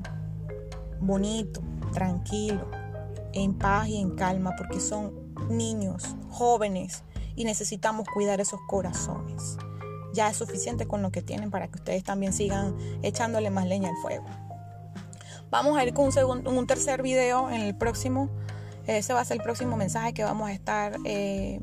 bonito, 1.01 1.63
tranquilo 1.93 2.81
en 3.33 3.55
paz 3.55 3.89
y 3.89 4.01
en 4.01 4.17
calma 4.17 4.55
porque 4.57 4.81
son 4.81 5.13
niños, 5.49 6.17
jóvenes 6.29 7.05
y 7.37 7.45
necesitamos 7.45 8.09
cuidar 8.09 8.41
esos 8.41 8.61
corazones. 8.69 9.57
Ya 10.13 10.29
es 10.29 10.37
suficiente 10.37 10.87
con 10.87 11.03
lo 11.03 11.13
que 11.13 11.23
tienen 11.23 11.51
para 11.51 11.69
que 11.69 11.77
ustedes 11.77 12.03
también 12.03 12.33
sigan 12.33 12.77
echándole 13.03 13.51
más 13.51 13.67
leña 13.67 13.91
al 13.91 13.97
fuego. 14.03 14.27
Vamos 15.51 15.77
a 15.79 15.85
ir 15.85 15.95
con 15.95 16.07
un, 16.07 16.13
segundo, 16.13 16.51
un 16.51 16.67
tercer 16.67 17.03
video 17.03 17.51
en 17.51 17.61
el 17.61 17.77
próximo. 17.77 18.29
Ese 18.87 19.13
va 19.13 19.21
a 19.21 19.25
ser 19.25 19.37
el 19.37 19.43
próximo 19.43 19.77
mensaje 19.77 20.13
que 20.15 20.25
vamos 20.25 20.49
a 20.49 20.53
estar 20.53 20.97
eh, 21.05 21.61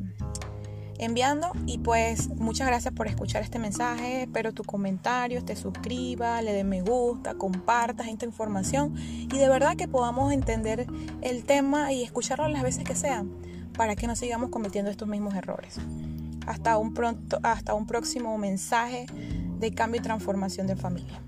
enviando. 1.00 1.52
Y 1.66 1.80
pues 1.80 2.30
muchas 2.36 2.68
gracias 2.68 2.94
por 2.94 3.08
escuchar 3.08 3.44
este 3.44 3.60
mensaje. 3.60 4.24
Espero 4.24 4.54
tus 4.54 4.66
comentarios, 4.66 5.46
te 5.46 5.56
suscribas, 5.56 6.44
le 6.44 6.54
des 6.54 6.66
me 6.66 6.82
gusta, 6.82 7.36
compartas 7.36 8.08
esta 8.08 8.26
información 8.26 8.96
y 8.98 9.38
de 9.38 9.50
verdad 9.50 9.76
que 9.76 9.88
podamos 9.88 10.32
entender 10.32 10.88
el 11.22 11.44
tema 11.44 11.92
y 11.92 12.04
escucharlo 12.04 12.48
las 12.48 12.64
veces 12.64 12.84
que 12.84 12.96
sean 12.96 13.32
para 13.76 13.96
que 13.96 14.08
no 14.08 14.16
sigamos 14.16 14.50
cometiendo 14.50 14.90
estos 14.90 15.08
mismos 15.08 15.36
errores. 15.36 15.78
Hasta 16.46 16.78
un, 16.78 16.94
pronto, 16.94 17.40
hasta 17.44 17.74
un 17.74 17.86
próximo 17.86 18.38
mensaje 18.38 19.06
de 19.60 19.72
cambio 19.72 20.00
y 20.00 20.04
transformación 20.04 20.68
de 20.68 20.76
familia. 20.76 21.22